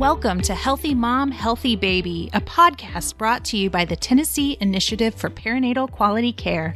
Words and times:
Welcome 0.00 0.40
to 0.42 0.54
Healthy 0.54 0.94
Mom, 0.94 1.30
Healthy 1.30 1.76
Baby, 1.76 2.30
a 2.32 2.40
podcast 2.40 3.18
brought 3.18 3.44
to 3.44 3.58
you 3.58 3.68
by 3.68 3.84
the 3.84 3.96
Tennessee 3.96 4.56
Initiative 4.58 5.14
for 5.14 5.28
Perinatal 5.28 5.90
Quality 5.90 6.32
Care. 6.32 6.74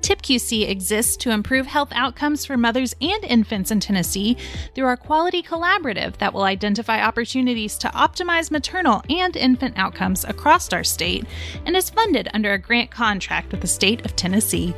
TIPQC 0.00 0.68
exists 0.68 1.16
to 1.18 1.30
improve 1.30 1.68
health 1.68 1.90
outcomes 1.92 2.44
for 2.44 2.56
mothers 2.56 2.92
and 3.00 3.24
infants 3.24 3.70
in 3.70 3.78
Tennessee 3.78 4.36
through 4.74 4.86
our 4.86 4.96
quality 4.96 5.44
collaborative 5.44 6.16
that 6.16 6.34
will 6.34 6.42
identify 6.42 7.00
opportunities 7.00 7.78
to 7.78 7.88
optimize 7.90 8.50
maternal 8.50 9.00
and 9.08 9.36
infant 9.36 9.78
outcomes 9.78 10.24
across 10.24 10.72
our 10.72 10.82
state 10.82 11.24
and 11.66 11.76
is 11.76 11.88
funded 11.88 12.28
under 12.34 12.52
a 12.52 12.58
grant 12.58 12.90
contract 12.90 13.52
with 13.52 13.60
the 13.60 13.68
state 13.68 14.04
of 14.04 14.16
Tennessee. 14.16 14.74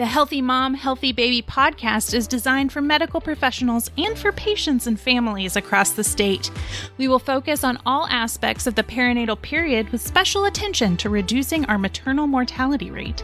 The 0.00 0.06
Healthy 0.06 0.40
Mom, 0.40 0.72
Healthy 0.72 1.12
Baby 1.12 1.42
podcast 1.42 2.14
is 2.14 2.26
designed 2.26 2.72
for 2.72 2.80
medical 2.80 3.20
professionals 3.20 3.90
and 3.98 4.18
for 4.18 4.32
patients 4.32 4.86
and 4.86 4.98
families 4.98 5.56
across 5.56 5.90
the 5.90 6.02
state. 6.02 6.50
We 6.96 7.06
will 7.06 7.18
focus 7.18 7.64
on 7.64 7.78
all 7.84 8.06
aspects 8.06 8.66
of 8.66 8.76
the 8.76 8.82
perinatal 8.82 9.42
period 9.42 9.90
with 9.90 10.00
special 10.00 10.46
attention 10.46 10.96
to 10.96 11.10
reducing 11.10 11.66
our 11.66 11.76
maternal 11.76 12.26
mortality 12.26 12.90
rate. 12.90 13.22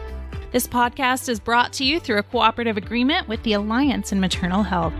This 0.51 0.67
podcast 0.67 1.29
is 1.29 1.39
brought 1.39 1.73
to 1.73 1.83
you 1.83 1.99
through 1.99 2.19
a 2.19 2.21
cooperative 2.21 2.77
agreement 2.77 3.27
with 3.27 3.41
the 3.41 3.53
Alliance 3.53 4.11
in 4.11 4.19
Maternal 4.19 4.61
Health. 4.61 4.93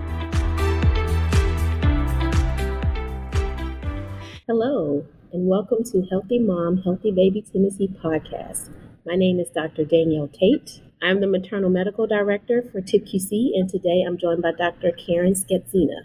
Hello, 4.48 5.06
and 5.32 5.48
welcome 5.48 5.84
to 5.84 6.02
Healthy 6.10 6.40
Mom, 6.40 6.78
Healthy 6.78 7.12
Baby 7.12 7.44
Tennessee 7.44 7.96
podcast. 8.04 8.72
My 9.06 9.16
name 9.16 9.40
is 9.40 9.50
Dr. 9.50 9.86
Danielle 9.86 10.30
Tate. 10.30 10.82
I'm 11.00 11.22
the 11.22 11.28
maternal 11.28 11.70
medical 11.70 12.08
director 12.08 12.64
for 12.72 12.82
TIPQC, 12.82 13.52
and 13.54 13.70
today 13.70 14.04
I'm 14.06 14.18
joined 14.18 14.42
by 14.42 14.52
Dr. 14.52 14.92
Karen 14.94 15.34
Schetzina. 15.34 16.02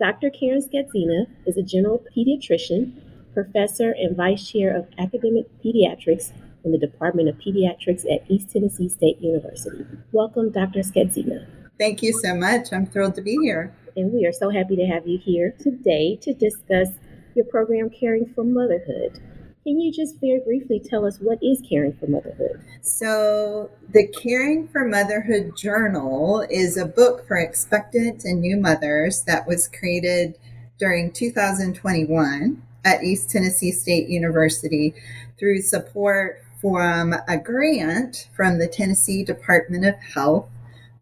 Dr. 0.00 0.30
Karen 0.30 0.60
Schetzina 0.60 1.26
is 1.46 1.56
a 1.56 1.62
general 1.62 2.04
pediatrician, 2.14 3.00
professor, 3.32 3.92
and 3.92 4.16
vice 4.16 4.50
chair 4.50 4.76
of 4.76 4.88
academic 4.98 5.46
pediatrics 5.64 6.32
in 6.64 6.72
the 6.72 6.78
Department 6.78 7.28
of 7.28 7.36
Pediatrics 7.36 8.02
at 8.12 8.28
East 8.28 8.50
Tennessee 8.50 8.88
State 8.88 9.20
University. 9.20 9.86
Welcome, 10.10 10.50
Dr. 10.50 10.80
Schetzina. 10.80 11.46
Thank 11.78 12.02
you 12.02 12.12
so 12.12 12.34
much. 12.34 12.72
I'm 12.72 12.86
thrilled 12.86 13.14
to 13.14 13.22
be 13.22 13.38
here. 13.40 13.72
And 13.96 14.12
we 14.12 14.26
are 14.26 14.32
so 14.32 14.50
happy 14.50 14.74
to 14.74 14.86
have 14.86 15.06
you 15.06 15.18
here 15.18 15.54
today 15.60 16.18
to 16.22 16.34
discuss 16.34 16.88
your 17.36 17.44
program, 17.44 17.90
Caring 17.90 18.26
for 18.34 18.42
Motherhood. 18.42 19.20
Can 19.66 19.80
you 19.80 19.90
just 19.90 20.20
very 20.20 20.38
briefly 20.38 20.78
tell 20.78 21.04
us 21.04 21.18
what 21.18 21.40
is 21.42 21.60
Caring 21.68 21.92
for 21.94 22.06
Motherhood? 22.06 22.60
So, 22.82 23.68
the 23.88 24.06
Caring 24.06 24.68
for 24.68 24.84
Motherhood 24.84 25.56
Journal 25.56 26.46
is 26.48 26.76
a 26.76 26.84
book 26.84 27.26
for 27.26 27.36
expectant 27.36 28.24
and 28.24 28.40
new 28.40 28.58
mothers 28.58 29.22
that 29.22 29.44
was 29.44 29.66
created 29.66 30.38
during 30.78 31.10
2021 31.10 32.62
at 32.84 33.02
East 33.02 33.28
Tennessee 33.28 33.72
State 33.72 34.08
University 34.08 34.94
through 35.36 35.62
support 35.62 36.44
from 36.60 37.16
a 37.26 37.36
grant 37.36 38.28
from 38.36 38.58
the 38.60 38.68
Tennessee 38.68 39.24
Department 39.24 39.84
of 39.84 39.96
Health 39.96 40.46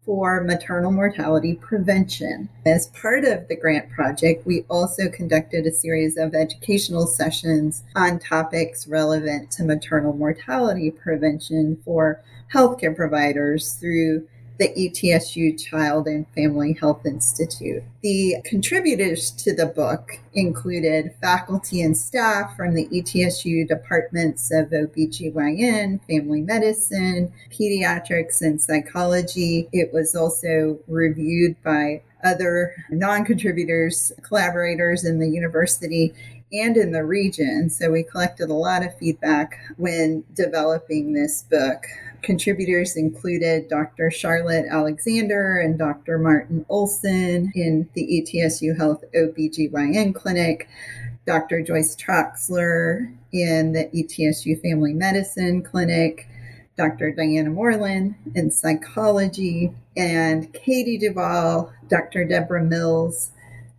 for 0.05 0.41
maternal 0.41 0.91
mortality 0.91 1.55
prevention. 1.55 2.47
As 2.65 2.87
part 2.87 3.25
of 3.25 3.47
the 3.47 3.55
grant 3.55 3.89
project, 3.89 4.45
we 4.45 4.65
also 4.69 5.09
conducted 5.09 5.65
a 5.65 5.71
series 5.71 6.17
of 6.17 6.35
educational 6.35 7.07
sessions 7.07 7.83
on 7.95 8.19
topics 8.19 8.87
relevant 8.87 9.51
to 9.51 9.63
maternal 9.63 10.13
mortality 10.13 10.91
prevention 10.91 11.81
for 11.83 12.21
healthcare 12.53 12.95
providers 12.95 13.73
through 13.73 14.27
the 14.57 14.69
ETSU 14.69 15.61
Child 15.61 16.07
and 16.07 16.25
Family 16.33 16.73
Health 16.73 17.05
Institute. 17.05 17.83
The 18.01 18.37
contributors 18.45 19.31
to 19.31 19.53
the 19.53 19.65
book 19.65 20.19
included 20.33 21.13
faculty 21.21 21.81
and 21.81 21.97
staff 21.97 22.55
from 22.55 22.73
the 22.73 22.87
ETSU 22.87 23.67
departments 23.67 24.51
of 24.53 24.69
OBGYN, 24.69 25.99
family 26.07 26.41
medicine, 26.41 27.33
pediatrics, 27.51 28.41
and 28.41 28.61
psychology. 28.61 29.67
It 29.71 29.93
was 29.93 30.15
also 30.15 30.79
reviewed 30.87 31.61
by 31.63 32.01
other 32.23 32.73
non 32.89 33.23
contributors, 33.23 34.11
collaborators 34.23 35.05
in 35.05 35.19
the 35.19 35.29
university 35.29 36.13
and 36.51 36.77
in 36.77 36.91
the 36.91 37.03
region. 37.03 37.69
So 37.69 37.91
we 37.91 38.03
collected 38.03 38.49
a 38.49 38.53
lot 38.53 38.85
of 38.85 38.97
feedback 38.97 39.59
when 39.77 40.23
developing 40.33 41.13
this 41.13 41.43
book. 41.43 41.85
Contributors 42.25 42.95
included 42.95 43.69
Dr. 43.69 44.09
Charlotte 44.09 44.65
Alexander 44.67 45.57
and 45.57 45.77
Dr. 45.77 46.17
Martin 46.17 46.65
Olson 46.69 47.51
in 47.53 47.87
the 47.93 48.01
ETSU 48.01 48.75
Health 48.75 49.03
OBGYN 49.13 50.15
clinic, 50.15 50.67
Dr. 51.27 51.61
Joyce 51.61 51.95
Troxler 51.95 53.15
in 53.31 53.73
the 53.73 53.85
ETSU 53.93 54.59
Family 54.59 54.91
Medicine 54.91 55.61
clinic, 55.61 56.27
Dr. 56.75 57.11
Diana 57.11 57.51
Morelen 57.51 58.15
in 58.33 58.49
psychology, 58.49 59.71
and 59.95 60.51
Katie 60.51 60.97
Duval, 60.97 61.71
Dr. 61.89 62.25
Deborah 62.25 62.63
Mills, 62.63 63.33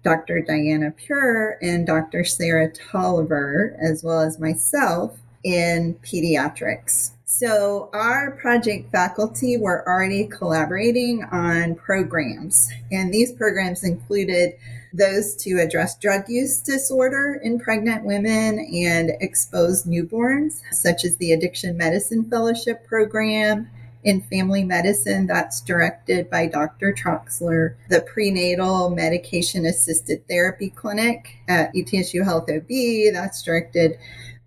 Dr. 0.04 0.40
Diana 0.40 0.92
Pure, 0.92 1.58
and 1.62 1.84
Dr. 1.84 2.22
Sarah 2.22 2.70
Tolliver, 2.70 3.76
as 3.82 4.04
well 4.04 4.20
as 4.20 4.38
myself 4.38 5.18
in 5.42 5.94
pediatrics. 5.94 7.10
So, 7.38 7.90
our 7.92 8.30
project 8.30 8.90
faculty 8.90 9.58
were 9.58 9.86
already 9.86 10.26
collaborating 10.26 11.22
on 11.24 11.74
programs, 11.74 12.70
and 12.90 13.12
these 13.12 13.30
programs 13.30 13.84
included 13.84 14.54
those 14.94 15.36
to 15.44 15.60
address 15.60 15.98
drug 15.98 16.30
use 16.30 16.60
disorder 16.60 17.38
in 17.42 17.58
pregnant 17.58 18.06
women 18.06 18.58
and 18.58 19.10
exposed 19.20 19.84
newborns, 19.84 20.62
such 20.72 21.04
as 21.04 21.18
the 21.18 21.32
Addiction 21.32 21.76
Medicine 21.76 22.24
Fellowship 22.24 22.86
Program 22.86 23.68
in 24.02 24.22
family 24.22 24.64
medicine 24.64 25.26
that's 25.26 25.60
directed 25.60 26.30
by 26.30 26.46
Dr. 26.46 26.94
Troxler, 26.94 27.74
the 27.90 28.00
prenatal 28.00 28.88
medication 28.88 29.66
assisted 29.66 30.26
therapy 30.26 30.70
clinic 30.70 31.36
at 31.48 31.74
ETSU 31.74 32.24
Health 32.24 32.48
OB 32.48 33.12
that's 33.12 33.42
directed 33.42 33.98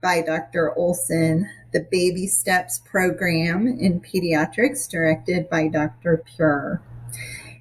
by 0.01 0.21
Dr. 0.21 0.73
Olson, 0.75 1.47
the 1.71 1.87
Baby 1.91 2.27
Steps 2.27 2.79
program 2.79 3.67
in 3.67 4.01
pediatrics, 4.01 4.89
directed 4.89 5.49
by 5.49 5.67
Dr. 5.67 6.23
Pure. 6.35 6.81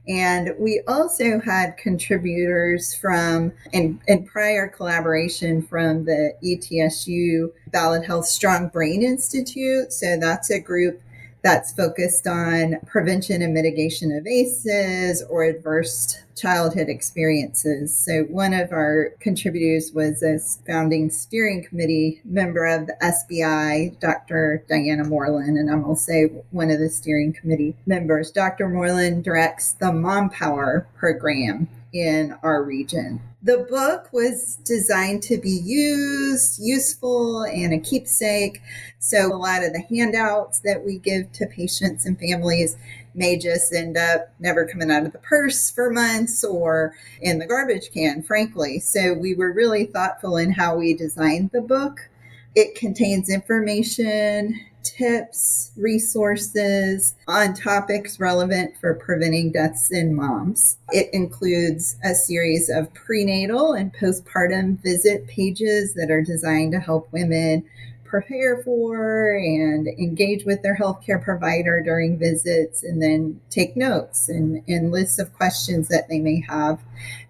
And 0.09 0.55
we 0.59 0.81
also 0.89 1.39
had 1.39 1.77
contributors 1.77 2.95
from, 2.95 3.53
and, 3.75 4.01
in 4.07 4.25
prior 4.25 4.67
collaboration 4.67 5.61
from 5.61 6.07
the 6.07 6.35
ETSU 6.43 7.53
Ballad 7.73 8.07
Health 8.07 8.27
Strong 8.27 8.69
Brain 8.69 9.03
Institute. 9.03 9.93
So 9.93 10.17
that's 10.19 10.51
a 10.51 10.61
group 10.61 11.03
that's 11.43 11.73
focused 11.73 12.27
on 12.27 12.79
prevention 12.87 13.43
and 13.43 13.55
mitigation 13.55 14.17
of 14.17 14.27
ACEs 14.27 15.23
or 15.23 15.45
adverse 15.45 16.19
childhood 16.37 16.89
experiences. 16.89 17.97
So, 17.97 18.23
one 18.25 18.55
of 18.55 18.73
our 18.73 19.11
contributors 19.21 19.93
was 19.93 20.23
a 20.23 20.39
founding 20.67 21.11
steering 21.11 21.65
committee 21.65 22.21
member 22.25 22.65
of 22.65 22.87
the 22.87 22.97
SBI, 23.03 23.99
Dr. 24.01 24.65
Diana 24.69 25.05
Morelen, 25.05 25.59
and 25.59 25.71
I'm 25.71 25.85
also 25.85 26.29
one 26.51 26.71
of 26.71 26.79
the 26.79 26.91
steering 26.91 27.33
committee 27.33 27.77
members. 27.87 28.31
Dr. 28.31 28.69
Morelen 28.69 29.23
directs 29.23 29.73
the 29.73 29.93
Mom 29.93 30.31
Power 30.31 30.87
program 30.97 31.69
in 31.93 32.37
our 32.43 32.63
region. 32.63 33.21
The 33.41 33.59
book 33.71 34.13
was 34.13 34.57
designed 34.65 35.23
to 35.25 35.39
be 35.39 35.51
used, 35.51 36.59
useful, 36.61 37.45
and 37.45 37.73
a 37.73 37.79
keepsake. 37.79 38.61
So, 38.99 39.33
a 39.33 39.39
lot 39.39 39.63
of 39.63 39.73
the 39.73 39.85
handouts 39.89 40.59
that 40.61 40.85
we 40.85 40.99
give 40.99 41.31
to 41.35 41.47
patients 41.47 42.05
and 42.05 42.19
families 42.19 42.77
may 43.15 43.39
just 43.39 43.73
end 43.73 43.97
up 43.97 44.33
never 44.41 44.67
coming 44.67 44.91
out 44.91 45.07
of 45.07 45.13
the 45.13 45.21
purse 45.21 45.71
for 45.71 45.89
months 45.89 46.43
or 46.43 46.95
in 47.21 47.39
the 47.39 47.47
garbage 47.47 47.93
can, 47.93 48.25
frankly. 48.25 48.81
So, 48.81 49.15
we 49.15 49.35
were 49.35 49.53
really 49.53 49.85
thoughtful 49.85 50.37
in 50.37 50.51
how 50.51 50.77
we 50.77 50.95
designed 50.95 51.53
the 51.53 51.61
book. 51.61 52.11
It 52.57 52.75
contains 52.75 53.31
information, 53.31 54.59
tips, 54.97 55.73
resources 55.77 57.15
on 57.27 57.55
topics 57.55 58.19
relevant 58.19 58.75
for 58.81 58.95
preventing 58.95 59.53
deaths 59.53 59.91
in 59.91 60.15
moms. 60.15 60.79
It 60.91 61.11
includes 61.13 61.97
a 62.05 62.15
series 62.15 62.69
of 62.69 62.93
prenatal 62.95 63.73
and 63.73 63.93
postpartum 63.93 64.83
visit 64.83 65.27
pages 65.27 65.95
that 65.95 66.11
are 66.11 66.23
designed 66.23 66.73
to 66.73 66.81
help 66.81 67.13
women 67.13 67.65
prepare 68.09 68.63
for 68.63 69.37
and 69.37 69.87
engage 69.87 70.45
with 70.45 70.63
their 70.63 70.77
healthcare 70.77 71.23
provider 71.23 71.83
during 71.83 72.19
visits 72.19 72.83
and 72.83 73.03
then 73.03 73.39
take 73.51 73.77
notes 73.77 74.29
and, 74.29 74.63
and 74.67 74.91
lists 74.91 75.19
of 75.19 75.33
questions 75.35 75.89
that 75.89 76.09
they 76.09 76.19
may 76.19 76.41
have. 76.49 76.81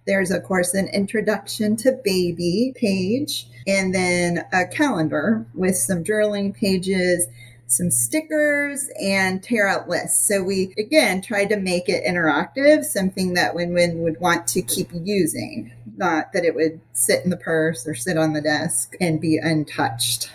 There's, 0.08 0.32
of 0.32 0.43
course, 0.43 0.75
an 0.75 0.88
introduction 0.88 1.76
to 1.76 2.00
baby 2.02 2.72
page 2.75 3.46
and 3.69 3.94
then 3.94 4.44
a 4.52 4.66
calendar 4.66 5.46
with 5.55 5.76
some 5.76 6.02
journaling 6.02 6.52
pages 6.52 7.28
some 7.69 7.90
stickers 7.90 8.88
and 9.00 9.43
tear 9.43 9.69
out 9.69 9.88
lists. 9.88 10.26
So 10.26 10.43
we 10.43 10.75
again 10.78 11.20
tried 11.20 11.50
to 11.50 11.56
make 11.56 11.88
it 11.88 12.05
interactive, 12.05 12.84
something 12.84 13.34
that 13.34 13.55
women 13.55 14.02
would 14.02 14.19
want 14.20 14.46
to 14.49 14.62
keep 14.62 14.88
using. 14.93 15.72
not 15.96 16.32
that 16.32 16.44
it 16.44 16.54
would 16.54 16.81
sit 16.93 17.25
in 17.25 17.31
the 17.31 17.37
purse 17.37 17.87
or 17.87 17.94
sit 17.94 18.16
on 18.16 18.32
the 18.32 18.40
desk 18.40 18.94
and 19.00 19.20
be 19.20 19.37
untouched. 19.37 20.31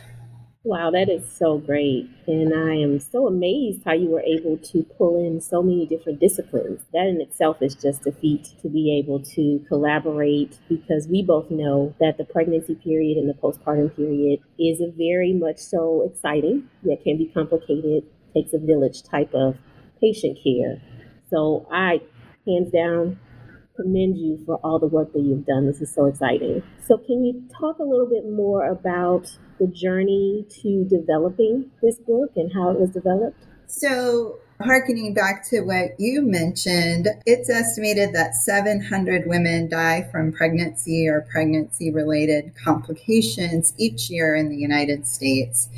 Wow, 0.65 0.92
that 0.92 1.10
is 1.10 1.30
so 1.30 1.57
great. 1.57 2.10
And 2.25 2.54
I 2.54 2.75
am 2.75 2.98
so 3.01 3.27
amazed 3.27 3.81
how 3.83 3.92
you 3.92 4.07
were 4.07 4.21
able 4.21 4.57
to 4.57 4.83
pull 4.98 5.19
in 5.25 5.42
so 5.42 5.62
many 5.62 5.86
different 5.86 6.21
disciplines. 6.21 6.80
That 6.94 7.07
in 7.07 7.19
itself 7.19 7.62
is 7.62 7.75
just 7.75 8.07
a 8.07 8.13
feat 8.13 8.48
to 8.62 8.69
be 8.69 8.98
able 8.98 9.19
to 9.36 9.60
collaborate 9.68 10.57
because 10.69 11.06
we 11.10 11.21
both 11.21 11.51
know 11.51 11.94
that 12.00 12.18
the 12.18 12.24
pregnancy 12.24 12.75
period 12.75 13.18
and 13.18 13.27
the 13.30 13.33
postpartum 13.33 13.94
period 13.94 14.39
is 14.57 14.80
a 14.80 14.89
very 14.89 15.33
much 15.33 15.57
so 15.57 16.10
exciting, 16.10 16.69
yet 16.81 17.04
can 17.04 17.18
be 17.18 17.25
complicated, 17.25 18.06
takes 18.33 18.54
a 18.54 18.57
village 18.57 19.04
type 19.04 19.33
of 19.33 19.57
patient 20.00 20.38
care. 20.42 20.81
So 21.30 21.68
I, 21.74 22.00
hands 22.48 22.71
down, 22.71 23.19
commend 23.75 24.17
you 24.17 24.41
for 24.45 24.57
all 24.63 24.79
the 24.79 24.87
work 24.87 25.13
that 25.13 25.21
you've 25.21 25.45
done. 25.45 25.65
This 25.65 25.81
is 25.81 25.93
so 25.93 26.05
exciting. 26.05 26.63
So, 26.85 26.97
can 26.97 27.23
you 27.23 27.43
talk 27.59 27.79
a 27.79 27.83
little 27.83 28.07
bit 28.07 28.25
more 28.29 28.69
about 28.69 29.27
the 29.59 29.67
journey 29.67 30.45
to 30.61 30.85
developing 30.85 31.71
this 31.81 31.97
book 31.99 32.31
and 32.35 32.51
how 32.53 32.71
it 32.71 32.79
was 32.79 32.91
developed? 32.91 33.45
So, 33.67 34.39
harkening 34.63 35.13
back 35.13 35.48
to 35.50 35.62
what 35.62 36.00
you 36.00 36.21
mentioned, 36.21 37.07
it's 37.25 37.50
estimated 37.50 38.13
that 38.13 38.36
700 38.36 39.27
women 39.27 39.68
die 39.69 40.07
from 40.12 40.31
pregnancy 40.31 41.07
or 41.07 41.21
pregnancy 41.21 41.92
related 41.92 42.54
complications 42.56 43.74
each 43.77 44.10
year 44.10 44.36
in 44.36 44.50
the 44.50 44.56
United 44.56 45.07
States. 45.07 45.69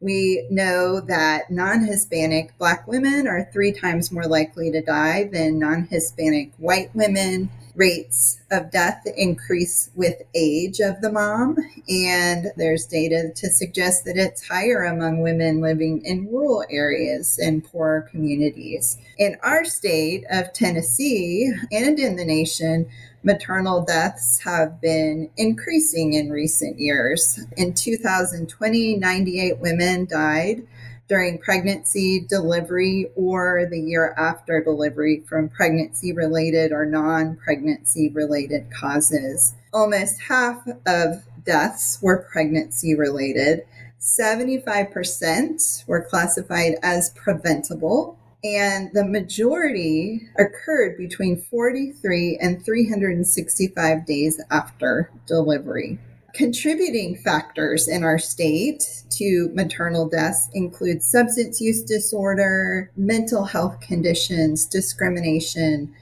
We 0.00 0.46
know 0.50 1.00
that 1.00 1.50
non 1.50 1.84
Hispanic 1.84 2.56
Black 2.58 2.86
women 2.86 3.26
are 3.26 3.48
three 3.52 3.72
times 3.72 4.12
more 4.12 4.26
likely 4.26 4.70
to 4.70 4.80
die 4.80 5.28
than 5.32 5.58
non 5.58 5.88
Hispanic 5.90 6.52
white 6.58 6.94
women. 6.94 7.50
Rates 7.78 8.40
of 8.50 8.72
death 8.72 9.06
increase 9.16 9.90
with 9.94 10.22
age 10.34 10.80
of 10.80 11.00
the 11.00 11.12
mom, 11.12 11.56
and 11.88 12.50
there's 12.56 12.86
data 12.86 13.30
to 13.36 13.48
suggest 13.50 14.04
that 14.04 14.16
it's 14.16 14.48
higher 14.48 14.82
among 14.82 15.22
women 15.22 15.60
living 15.60 16.04
in 16.04 16.26
rural 16.26 16.64
areas 16.70 17.38
and 17.38 17.64
poor 17.64 18.08
communities. 18.10 18.98
In 19.16 19.36
our 19.44 19.64
state 19.64 20.24
of 20.28 20.52
Tennessee 20.52 21.52
and 21.70 22.00
in 22.00 22.16
the 22.16 22.24
nation, 22.24 22.88
maternal 23.22 23.84
deaths 23.84 24.40
have 24.40 24.80
been 24.80 25.30
increasing 25.36 26.14
in 26.14 26.30
recent 26.30 26.80
years. 26.80 27.38
In 27.56 27.74
2020, 27.74 28.96
98 28.96 29.58
women 29.60 30.04
died 30.06 30.66
during 31.08 31.38
pregnancy, 31.38 32.20
delivery, 32.20 33.10
or 33.16 33.66
the 33.70 33.80
year 33.80 34.14
after 34.18 34.62
delivery 34.62 35.24
from 35.26 35.48
pregnancy 35.48 36.12
related 36.12 36.70
or 36.70 36.84
non 36.84 37.36
pregnancy 37.36 38.10
related 38.10 38.70
causes. 38.70 39.54
Almost 39.72 40.20
half 40.20 40.66
of 40.86 41.24
deaths 41.44 41.98
were 42.02 42.26
pregnancy 42.30 42.94
related. 42.94 43.64
75% 44.00 45.86
were 45.86 46.02
classified 46.02 46.74
as 46.82 47.10
preventable, 47.10 48.18
and 48.44 48.90
the 48.92 49.04
majority 49.04 50.28
occurred 50.38 50.96
between 50.96 51.42
43 51.42 52.38
and 52.40 52.64
365 52.64 54.06
days 54.06 54.40
after 54.50 55.10
delivery. 55.26 55.98
Contributing 56.34 57.16
factors 57.16 57.88
in 57.88 58.04
our 58.04 58.18
state 58.18 59.02
to 59.10 59.50
maternal 59.54 60.08
deaths 60.08 60.48
include 60.52 61.02
substance 61.02 61.60
use 61.60 61.82
disorder, 61.82 62.90
mental 62.96 63.44
health 63.44 63.80
conditions, 63.80 64.66
discrimination, 64.66 65.92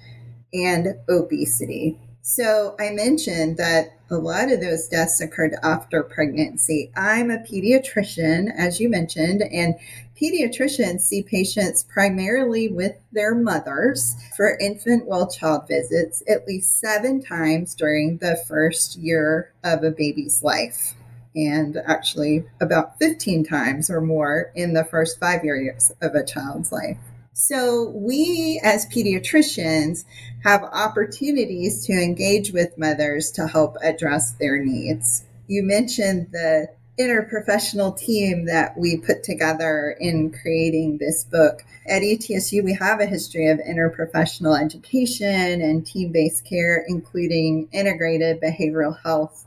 and 0.53 0.97
obesity. 1.09 1.99
So 2.23 2.75
I 2.81 2.91
mentioned 2.91 3.57
that 3.59 3.93
a 4.11 4.17
lot 4.17 4.51
of 4.51 4.61
those 4.61 4.89
deaths 4.89 5.21
occurred 5.21 5.55
after 5.63 6.03
pregnancy. 6.03 6.91
I'm 6.97 7.31
a 7.31 7.39
pediatrician, 7.39 8.53
as 8.57 8.81
you 8.81 8.89
mentioned, 8.89 9.43
and 9.43 9.77
pediatricians 10.21 11.03
see 11.03 11.23
patients 11.23 11.85
primarily 11.85 12.69
with 12.69 12.97
their 13.13 13.35
mothers 13.35 14.17
for 14.37 14.59
infant 14.59 15.07
well 15.07 15.27
child 15.27 15.69
visits 15.69 16.23
at 16.29 16.47
least 16.47 16.79
seven 16.81 17.23
times 17.23 17.75
during 17.75 18.19
the 18.19 18.37
first 18.49 18.97
year 18.97 19.53
of 19.63 19.85
a 19.85 19.91
baby's 19.91 20.43
life. 20.43 20.95
And 21.35 21.77
actually, 21.87 22.47
about 22.63 22.99
15 22.99 23.45
times 23.45 23.91
or 23.91 24.01
more 24.01 24.51
in 24.55 24.73
the 24.73 24.85
first 24.85 25.21
five 25.21 25.45
years 25.45 25.93
of 26.01 26.15
a 26.15 26.25
child's 26.25 26.73
life. 26.73 26.97
So, 27.35 27.91
we 27.91 28.59
as 28.65 28.87
pediatricians 28.87 30.07
have 30.43 30.63
opportunities 30.63 31.85
to 31.85 31.93
engage 31.93 32.53
with 32.53 32.79
mothers 32.79 33.31
to 33.33 33.47
help 33.47 33.77
address 33.83 34.33
their 34.33 34.65
needs. 34.65 35.25
You 35.47 35.63
mentioned 35.63 36.29
the 36.33 36.69
interprofessional 36.99 37.97
team 37.99 38.47
that 38.47 38.77
we 38.79 38.97
put 38.97 39.23
together 39.23 39.97
in 40.01 40.31
creating 40.31 40.99
this 40.99 41.25
book. 41.25 41.63
At 41.87 42.03
ETSU, 42.03 42.65
we 42.65 42.75
have 42.75 43.01
a 43.01 43.07
history 43.07 43.49
of 43.49 43.59
interprofessional 43.59 44.61
education 44.61 45.61
and 45.61 45.87
team 45.87 46.11
based 46.13 46.45
care, 46.45 46.85
including 46.89 47.69
integrated 47.73 48.41
behavioral 48.41 48.99
health 49.03 49.45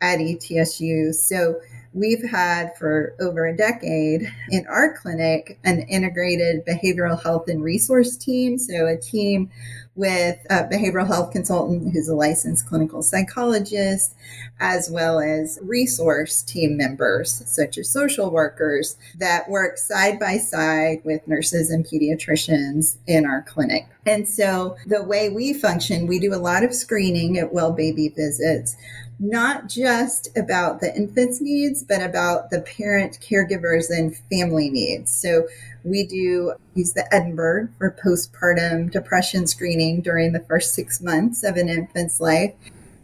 at 0.00 0.18
ETSU. 0.18 1.14
So, 1.14 1.60
we've 1.96 2.28
had 2.28 2.76
for 2.76 3.14
over 3.18 3.46
a 3.46 3.56
decade 3.56 4.30
in 4.50 4.66
our 4.66 4.96
clinic 4.96 5.58
an 5.64 5.80
integrated 5.80 6.64
behavioral 6.66 7.20
health 7.20 7.48
and 7.48 7.64
resource 7.64 8.16
team. 8.16 8.58
So, 8.58 8.86
a 8.86 8.96
team 8.96 9.50
with 9.94 10.38
a 10.50 10.64
behavioral 10.64 11.06
health 11.06 11.32
consultant 11.32 11.90
who's 11.92 12.08
a 12.08 12.14
licensed 12.14 12.68
clinical 12.68 13.02
psychologist, 13.02 14.14
as 14.60 14.90
well 14.90 15.20
as 15.20 15.58
resource 15.62 16.42
team 16.42 16.76
members, 16.76 17.42
such 17.46 17.78
as 17.78 17.88
social 17.88 18.30
workers, 18.30 18.98
that 19.16 19.48
work 19.48 19.78
side 19.78 20.20
by 20.20 20.36
side 20.36 21.00
with 21.02 21.26
nurses 21.26 21.70
and 21.70 21.86
pediatricians 21.86 22.98
in 23.06 23.24
our 23.24 23.40
clinic. 23.42 23.86
And 24.04 24.28
so, 24.28 24.76
the 24.86 25.02
way 25.02 25.30
we 25.30 25.54
function, 25.54 26.06
we 26.06 26.18
do 26.18 26.34
a 26.34 26.36
lot 26.36 26.62
of 26.62 26.74
screening 26.74 27.38
at 27.38 27.54
well 27.54 27.72
baby 27.72 28.10
visits 28.10 28.76
not 29.18 29.68
just 29.68 30.28
about 30.36 30.80
the 30.80 30.94
infant's 30.94 31.40
needs, 31.40 31.82
but 31.82 32.02
about 32.02 32.50
the 32.50 32.60
parent, 32.60 33.18
caregivers, 33.20 33.88
and 33.88 34.16
family 34.30 34.68
needs. 34.68 35.10
So 35.10 35.46
we 35.84 36.06
do 36.06 36.54
use 36.74 36.92
the 36.92 37.12
Edinburgh 37.14 37.68
for 37.78 37.96
postpartum 38.04 38.90
depression 38.90 39.46
screening 39.46 40.02
during 40.02 40.32
the 40.32 40.40
first 40.40 40.74
six 40.74 41.00
months 41.00 41.44
of 41.44 41.56
an 41.56 41.68
infant's 41.68 42.20
life. 42.20 42.52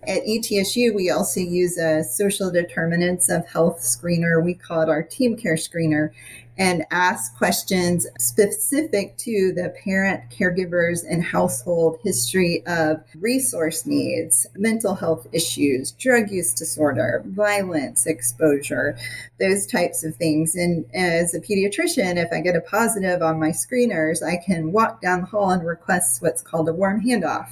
At 0.07 0.25
ETSU, 0.25 0.95
we 0.95 1.11
also 1.11 1.41
use 1.41 1.79
a 1.79 2.03
social 2.03 2.51
determinants 2.51 3.29
of 3.29 3.47
health 3.47 3.79
screener. 3.81 4.45
We 4.45 4.55
call 4.55 4.83
it 4.83 4.89
our 4.89 5.03
team 5.03 5.37
care 5.37 5.55
screener 5.55 6.11
and 6.59 6.85
ask 6.91 7.37
questions 7.37 8.07
specific 8.19 9.17
to 9.17 9.53
the 9.53 9.75
parent, 9.83 10.23
caregivers, 10.31 11.01
and 11.09 11.25
household 11.25 11.99
history 12.03 12.63
of 12.67 13.03
resource 13.15 13.87
needs, 13.87 14.47
mental 14.57 14.95
health 14.95 15.27
issues, 15.33 15.93
drug 15.93 16.31
use 16.31 16.53
disorder, 16.53 17.23
violence 17.27 18.07
exposure, 18.07 18.97
those 19.41 19.67
types 19.67 20.05
of 20.05 20.15
things. 20.17 20.55
And 20.55 20.85
as 20.95 21.35
a 21.35 21.41
pediatrician, 21.41 22.17
if 22.17 22.33
I 22.33 22.41
get 22.41 22.57
a 22.57 22.61
positive 22.61 23.23
on 23.23 23.41
my 23.41 23.51
screeners, 23.51 24.23
I 24.23 24.37
can 24.37 24.73
walk 24.73 25.01
down 25.01 25.21
the 25.21 25.27
hall 25.27 25.51
and 25.51 25.67
request 25.67 26.21
what's 26.21 26.43
called 26.43 26.69
a 26.69 26.73
warm 26.73 27.03
handoff 27.03 27.49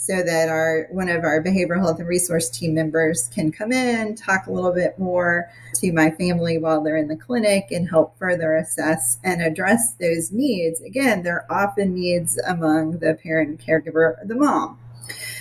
so 0.00 0.22
that 0.22 0.48
our 0.48 0.88
one 0.90 1.10
of 1.10 1.24
our 1.24 1.42
behavioral 1.42 1.78
health 1.78 1.98
and 1.98 2.08
resource 2.08 2.48
team 2.48 2.72
members 2.72 3.28
can 3.34 3.52
come 3.52 3.70
in, 3.70 4.16
talk 4.16 4.46
a 4.46 4.50
little 4.50 4.72
bit 4.72 4.98
more 4.98 5.50
to 5.74 5.92
my 5.92 6.10
family 6.10 6.56
while 6.56 6.82
they're 6.82 6.96
in 6.96 7.06
the 7.06 7.16
clinic 7.16 7.66
and 7.70 7.90
help 7.90 8.18
further 8.18 8.56
assess 8.56 9.18
and 9.22 9.42
address 9.42 9.92
those 10.00 10.32
needs. 10.32 10.80
Again, 10.80 11.22
they're 11.22 11.44
often 11.52 11.94
needs 11.94 12.38
among 12.38 12.92
the 13.00 13.18
parent 13.22 13.60
caregiver, 13.60 14.16
the 14.26 14.34
mom. 14.34 14.78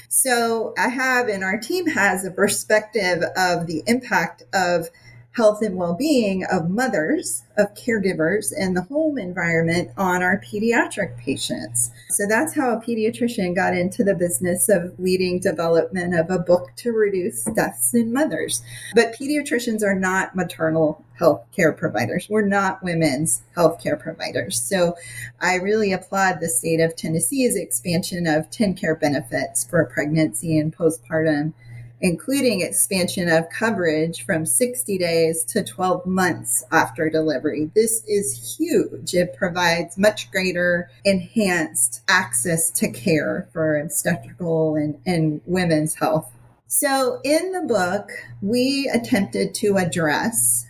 So 0.09 0.73
I 0.77 0.89
have 0.89 1.29
and 1.29 1.41
our 1.41 1.57
team 1.57 1.87
has 1.87 2.25
a 2.25 2.31
perspective 2.31 3.23
of 3.37 3.65
the 3.65 3.81
impact 3.87 4.43
of 4.53 4.89
health 5.31 5.61
and 5.61 5.75
well-being 5.75 6.43
of 6.51 6.69
mothers, 6.69 7.43
of 7.57 7.73
caregivers, 7.75 8.51
and 8.57 8.75
the 8.75 8.81
home 8.83 9.17
environment 9.17 9.91
on 9.95 10.23
our 10.23 10.41
pediatric 10.41 11.15
patients. 11.17 11.91
So 12.09 12.25
that's 12.27 12.55
how 12.55 12.71
a 12.71 12.81
pediatrician 12.81 13.55
got 13.55 13.75
into 13.75 14.03
the 14.03 14.15
business 14.15 14.69
of 14.69 14.99
leading 14.99 15.39
development 15.39 16.15
of 16.15 16.29
a 16.29 16.39
book 16.39 16.71
to 16.77 16.91
reduce 16.91 17.43
deaths 17.43 17.93
in 17.93 18.11
mothers. 18.11 18.63
But 18.95 19.13
pediatricians 19.13 19.83
are 19.83 19.95
not 19.95 20.35
maternal 20.35 21.05
health 21.17 21.45
care 21.55 21.73
providers. 21.73 22.27
We're 22.29 22.47
not 22.47 22.81
women's 22.81 23.43
health 23.53 23.83
care 23.83 23.97
providers. 23.97 24.59
So 24.59 24.95
I 25.39 25.55
really 25.55 25.91
applaud 25.91 26.39
the 26.39 26.47
state 26.47 26.79
of 26.79 26.95
Tennessee's 26.95 27.55
expansion 27.55 28.25
of 28.25 28.49
TennCare 28.49 28.99
benefits 28.99 29.63
for 29.65 29.85
pregnancy 29.85 30.57
and 30.57 30.75
postpartum 30.75 31.53
including 32.01 32.61
expansion 32.61 33.29
of 33.29 33.49
coverage 33.49 34.25
from 34.25 34.45
60 34.45 34.97
days 34.97 35.43
to 35.43 35.63
12 35.63 36.05
months 36.05 36.63
after 36.71 37.09
delivery. 37.09 37.71
This 37.75 38.03
is 38.07 38.57
huge. 38.57 39.13
It 39.13 39.35
provides 39.35 39.97
much 39.97 40.31
greater 40.31 40.89
enhanced 41.03 42.01
access 42.07 42.69
to 42.71 42.91
care 42.91 43.49
for 43.51 43.77
obstetrical 43.77 44.75
and, 44.75 44.99
and 45.05 45.41
women's 45.45 45.95
health. 45.95 46.31
So, 46.67 47.19
in 47.23 47.51
the 47.51 47.61
book, 47.61 48.11
we 48.41 48.89
attempted 48.93 49.55
to 49.55 49.77
address 49.77 50.67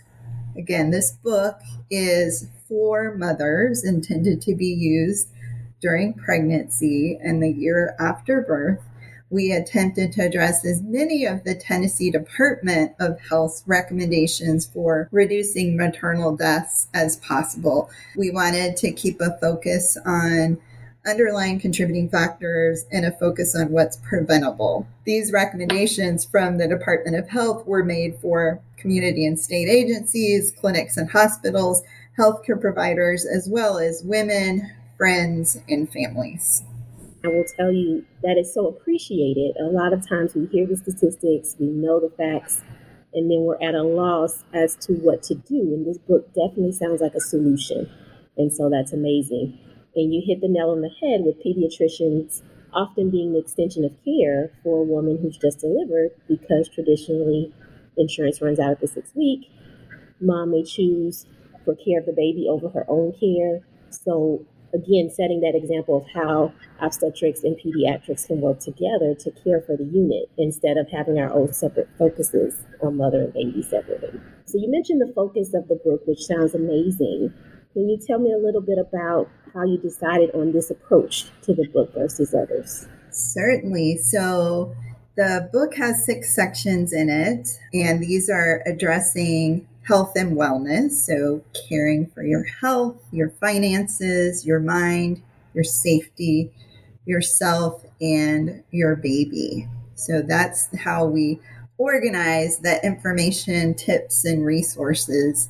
again, 0.56 0.90
this 0.90 1.12
book 1.12 1.60
is 1.90 2.48
for 2.68 3.14
mothers 3.16 3.84
intended 3.84 4.40
to 4.42 4.54
be 4.54 4.66
used 4.66 5.28
during 5.80 6.14
pregnancy 6.14 7.18
and 7.22 7.42
the 7.42 7.50
year 7.50 7.94
after 7.98 8.42
birth 8.42 8.80
we 9.30 9.52
attempted 9.52 10.12
to 10.12 10.22
address 10.26 10.64
as 10.64 10.82
many 10.82 11.24
of 11.24 11.44
the 11.44 11.54
Tennessee 11.54 12.10
Department 12.10 12.92
of 12.98 13.18
Health's 13.20 13.62
recommendations 13.66 14.66
for 14.66 15.08
reducing 15.12 15.76
maternal 15.76 16.36
deaths 16.36 16.88
as 16.92 17.16
possible. 17.16 17.88
We 18.16 18.30
wanted 18.30 18.76
to 18.78 18.90
keep 18.90 19.20
a 19.20 19.38
focus 19.40 19.96
on 20.04 20.58
underlying 21.06 21.58
contributing 21.58 22.08
factors 22.08 22.84
and 22.92 23.06
a 23.06 23.12
focus 23.12 23.56
on 23.56 23.70
what's 23.70 23.96
preventable. 23.96 24.86
These 25.04 25.32
recommendations 25.32 26.24
from 26.24 26.58
the 26.58 26.68
Department 26.68 27.16
of 27.16 27.28
Health 27.28 27.66
were 27.66 27.84
made 27.84 28.16
for 28.16 28.60
community 28.76 29.24
and 29.26 29.38
state 29.38 29.68
agencies, 29.68 30.52
clinics 30.52 30.96
and 30.96 31.10
hospitals, 31.10 31.82
healthcare 32.18 32.60
providers, 32.60 33.24
as 33.24 33.48
well 33.48 33.78
as 33.78 34.02
women, 34.04 34.70
friends, 34.98 35.58
and 35.68 35.90
families. 35.90 36.64
I 37.24 37.28
will 37.28 37.44
tell 37.44 37.70
you 37.70 38.04
that 38.22 38.36
it's 38.38 38.54
so 38.54 38.66
appreciated. 38.68 39.56
A 39.60 39.64
lot 39.64 39.92
of 39.92 40.06
times 40.08 40.34
we 40.34 40.46
hear 40.46 40.66
the 40.66 40.76
statistics, 40.76 41.54
we 41.58 41.66
know 41.66 42.00
the 42.00 42.08
facts, 42.16 42.62
and 43.12 43.30
then 43.30 43.40
we're 43.42 43.60
at 43.62 43.74
a 43.74 43.82
loss 43.82 44.44
as 44.54 44.76
to 44.86 44.94
what 44.94 45.22
to 45.24 45.34
do. 45.34 45.58
And 45.58 45.86
this 45.86 45.98
book 45.98 46.28
definitely 46.28 46.72
sounds 46.72 47.00
like 47.00 47.14
a 47.14 47.20
solution. 47.20 47.90
And 48.38 48.52
so 48.52 48.70
that's 48.70 48.92
amazing. 48.92 49.58
And 49.94 50.14
you 50.14 50.22
hit 50.24 50.40
the 50.40 50.48
nail 50.48 50.70
on 50.70 50.80
the 50.80 50.88
head 50.88 51.20
with 51.22 51.44
pediatricians 51.44 52.42
often 52.72 53.10
being 53.10 53.32
the 53.32 53.40
extension 53.40 53.84
of 53.84 53.92
care 54.04 54.52
for 54.62 54.78
a 54.78 54.84
woman 54.84 55.18
who's 55.20 55.36
just 55.36 55.58
delivered 55.58 56.10
because 56.28 56.68
traditionally 56.68 57.52
insurance 57.96 58.40
runs 58.40 58.60
out 58.60 58.70
at 58.70 58.80
the 58.80 58.86
six 58.86 59.10
week. 59.14 59.50
Mom 60.20 60.52
may 60.52 60.62
choose 60.62 61.26
for 61.64 61.74
care 61.74 61.98
of 62.00 62.06
the 62.06 62.12
baby 62.12 62.46
over 62.48 62.68
her 62.68 62.84
own 62.88 63.12
care. 63.12 63.60
So 63.90 64.46
again, 64.74 65.10
setting 65.10 65.40
that 65.40 65.54
example 65.54 65.98
of 65.98 66.06
how 66.12 66.52
obstetrics 66.80 67.42
and 67.42 67.56
pediatrics 67.56 68.26
can 68.26 68.40
work 68.40 68.60
together 68.60 69.14
to 69.14 69.30
care 69.42 69.60
for 69.60 69.76
the 69.76 69.84
unit 69.84 70.30
instead 70.38 70.76
of 70.76 70.88
having 70.90 71.18
our 71.18 71.32
own 71.32 71.52
separate 71.52 71.88
focuses 71.98 72.54
on 72.82 72.96
mother 72.96 73.22
and 73.22 73.32
baby 73.32 73.62
separately. 73.62 74.20
So, 74.46 74.58
you 74.58 74.70
mentioned 74.70 75.00
the 75.00 75.12
focus 75.14 75.54
of 75.54 75.68
the 75.68 75.76
book, 75.76 76.02
which 76.06 76.20
sounds 76.20 76.54
amazing. 76.54 77.32
Can 77.72 77.88
you 77.88 77.98
tell 78.04 78.18
me 78.18 78.32
a 78.32 78.38
little 78.38 78.60
bit 78.60 78.78
about 78.78 79.28
how 79.54 79.64
you 79.64 79.78
decided 79.78 80.30
on 80.34 80.52
this 80.52 80.70
approach 80.70 81.26
to 81.42 81.54
the 81.54 81.68
book 81.68 81.94
versus 81.94 82.34
others? 82.34 82.86
Certainly. 83.10 83.98
So, 83.98 84.74
the 85.16 85.48
book 85.52 85.74
has 85.74 86.04
six 86.04 86.34
sections 86.34 86.92
in 86.92 87.08
it, 87.10 87.48
and 87.74 88.00
these 88.00 88.30
are 88.30 88.62
addressing 88.66 89.68
health 89.90 90.12
and 90.14 90.36
wellness. 90.36 90.92
So, 90.92 91.42
caring 91.68 92.06
for 92.06 92.22
your 92.22 92.44
health, 92.44 92.96
your 93.10 93.30
finances, 93.30 94.46
your 94.46 94.60
mind, 94.60 95.20
your 95.52 95.64
safety, 95.64 96.52
yourself, 97.06 97.84
and 98.00 98.62
your 98.70 98.94
baby. 98.94 99.68
So, 99.96 100.22
that's 100.22 100.68
how 100.78 101.06
we 101.06 101.40
organize 101.76 102.58
the 102.58 102.80
information, 102.86 103.74
tips, 103.74 104.24
and 104.24 104.46
resources 104.46 105.48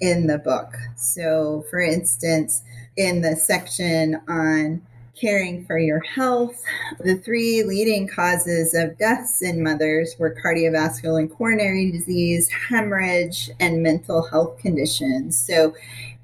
in 0.00 0.28
the 0.28 0.38
book. 0.38 0.72
So, 0.94 1.64
for 1.68 1.80
instance, 1.80 2.62
in 2.96 3.22
the 3.22 3.34
section 3.34 4.20
on 4.28 4.82
caring 5.20 5.64
for 5.64 5.78
your 5.78 6.00
health. 6.00 6.62
The 6.98 7.16
three 7.16 7.62
leading 7.62 8.08
causes 8.08 8.74
of 8.74 8.98
deaths 8.98 9.42
in 9.42 9.62
mothers 9.62 10.16
were 10.18 10.34
cardiovascular 10.34 11.20
and 11.20 11.30
coronary 11.30 11.90
disease, 11.90 12.48
hemorrhage, 12.68 13.50
and 13.60 13.82
mental 13.82 14.22
health 14.28 14.58
conditions. 14.58 15.38
So, 15.38 15.74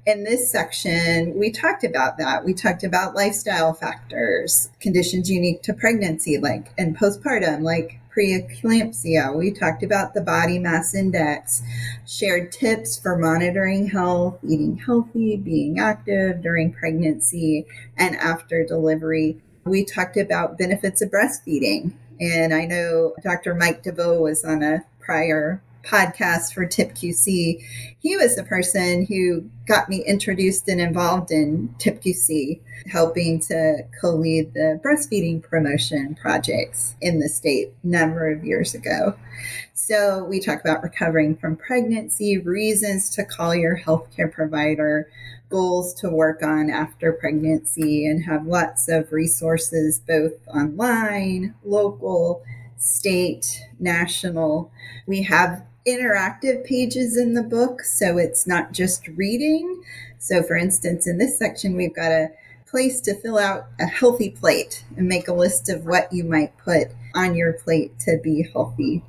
in 0.05 0.23
this 0.23 0.49
section, 0.49 1.37
we 1.37 1.51
talked 1.51 1.83
about 1.83 2.17
that. 2.17 2.45
We 2.45 2.53
talked 2.53 2.85
about 2.85 3.13
lifestyle 3.13 3.73
factors, 3.73 4.69
conditions 4.79 5.29
unique 5.29 5.63
to 5.63 5.73
pregnancy, 5.73 6.37
like 6.37 6.69
and 6.77 6.97
postpartum, 6.97 7.61
like 7.61 7.99
preeclampsia. 8.17 9.35
We 9.35 9.51
talked 9.51 9.83
about 9.83 10.13
the 10.13 10.21
body 10.21 10.57
mass 10.57 10.95
index, 10.95 11.61
shared 12.07 12.51
tips 12.51 12.97
for 12.97 13.17
monitoring 13.17 13.87
health, 13.89 14.39
eating 14.43 14.77
healthy, 14.77 15.37
being 15.37 15.79
active 15.79 16.41
during 16.41 16.73
pregnancy 16.73 17.67
and 17.95 18.15
after 18.15 18.65
delivery. 18.65 19.37
We 19.65 19.85
talked 19.85 20.17
about 20.17 20.57
benefits 20.57 21.01
of 21.01 21.11
breastfeeding. 21.11 21.93
And 22.19 22.53
I 22.53 22.65
know 22.65 23.13
Dr. 23.21 23.53
Mike 23.53 23.83
DeVoe 23.83 24.21
was 24.21 24.43
on 24.43 24.63
a 24.63 24.83
prior 24.99 25.61
podcast 25.87 26.53
for 26.53 26.65
TIPQC, 26.65 27.63
he 27.99 28.17
was 28.17 28.35
the 28.35 28.43
person 28.43 29.05
who 29.05 29.49
got 29.65 29.89
me 29.89 30.03
introduced 30.05 30.67
and 30.67 30.81
involved 30.81 31.31
in 31.31 31.73
TIPQC, 31.79 32.59
helping 32.91 33.39
to 33.41 33.83
co 33.99 34.09
lead 34.09 34.53
the 34.53 34.79
breastfeeding 34.83 35.41
promotion 35.41 36.15
projects 36.15 36.95
in 37.01 37.19
the 37.19 37.29
state 37.29 37.73
a 37.83 37.87
number 37.87 38.29
of 38.29 38.43
years 38.43 38.73
ago. 38.73 39.15
So, 39.73 40.23
we 40.25 40.39
talk 40.39 40.59
about 40.59 40.83
recovering 40.83 41.37
from 41.37 41.55
pregnancy, 41.55 42.37
reasons 42.37 43.09
to 43.11 43.23
call 43.23 43.55
your 43.55 43.77
healthcare 43.77 44.31
provider, 44.31 45.09
goals 45.49 45.93
to 45.95 46.09
work 46.09 46.43
on 46.43 46.69
after 46.69 47.13
pregnancy, 47.13 48.05
and 48.05 48.25
have 48.25 48.45
lots 48.45 48.89
of 48.89 49.11
resources 49.11 49.99
both 49.99 50.33
online, 50.47 51.55
local, 51.63 52.43
state, 52.77 53.63
national. 53.79 54.71
We 55.05 55.23
have 55.23 55.63
interactive 55.87 56.65
pages 56.65 57.17
in 57.17 57.33
the 57.33 57.43
book, 57.43 57.81
so 57.81 58.17
it's 58.17 58.45
not 58.45 58.73
just 58.73 59.07
reading. 59.07 59.81
So, 60.19 60.43
for 60.43 60.55
instance, 60.55 61.07
in 61.07 61.17
this 61.17 61.37
section, 61.37 61.75
we've 61.75 61.95
got 61.95 62.11
a 62.11 62.31
place 62.69 62.99
to 63.01 63.15
fill 63.15 63.37
out 63.37 63.67
a 63.79 63.85
healthy 63.85 64.29
plate 64.29 64.83
and 64.97 65.07
make 65.07 65.27
a 65.27 65.33
list 65.33 65.69
of 65.69 65.85
what 65.85 66.11
you 66.11 66.23
might 66.23 66.57
put 66.57 66.89
on 67.15 67.35
your 67.35 67.53
plate 67.53 67.97
to 67.99 68.19
be 68.21 68.49
healthy. 68.53 69.01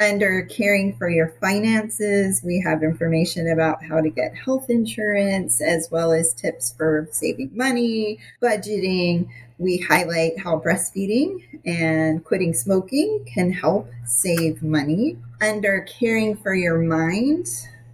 Under 0.00 0.44
caring 0.44 0.96
for 0.96 1.10
your 1.10 1.34
finances, 1.42 2.42
we 2.42 2.58
have 2.64 2.82
information 2.82 3.50
about 3.50 3.84
how 3.84 4.00
to 4.00 4.08
get 4.08 4.34
health 4.34 4.70
insurance 4.70 5.60
as 5.60 5.90
well 5.90 6.10
as 6.10 6.32
tips 6.32 6.72
for 6.72 7.06
saving 7.10 7.50
money, 7.52 8.18
budgeting. 8.42 9.28
We 9.58 9.76
highlight 9.76 10.38
how 10.38 10.58
breastfeeding 10.58 11.60
and 11.66 12.24
quitting 12.24 12.54
smoking 12.54 13.26
can 13.26 13.52
help 13.52 13.90
save 14.06 14.62
money. 14.62 15.18
Under 15.42 15.82
caring 15.82 16.34
for 16.34 16.54
your 16.54 16.78
mind, 16.78 17.48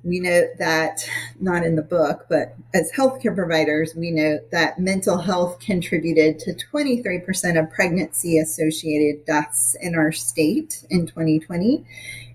we 0.06 0.20
know 0.20 0.42
that, 0.58 1.08
not 1.40 1.64
in 1.64 1.74
the 1.74 1.82
book, 1.82 2.26
but 2.28 2.54
as 2.72 2.92
healthcare 2.92 3.34
providers, 3.34 3.94
we 3.96 4.12
know 4.12 4.38
that 4.52 4.78
mental 4.78 5.18
health 5.18 5.58
contributed 5.58 6.38
to 6.38 6.54
23% 6.54 7.58
of 7.58 7.70
pregnancy 7.70 8.38
associated 8.38 9.24
deaths 9.26 9.76
in 9.80 9.96
our 9.96 10.12
state 10.12 10.86
in 10.90 11.06
2020, 11.06 11.84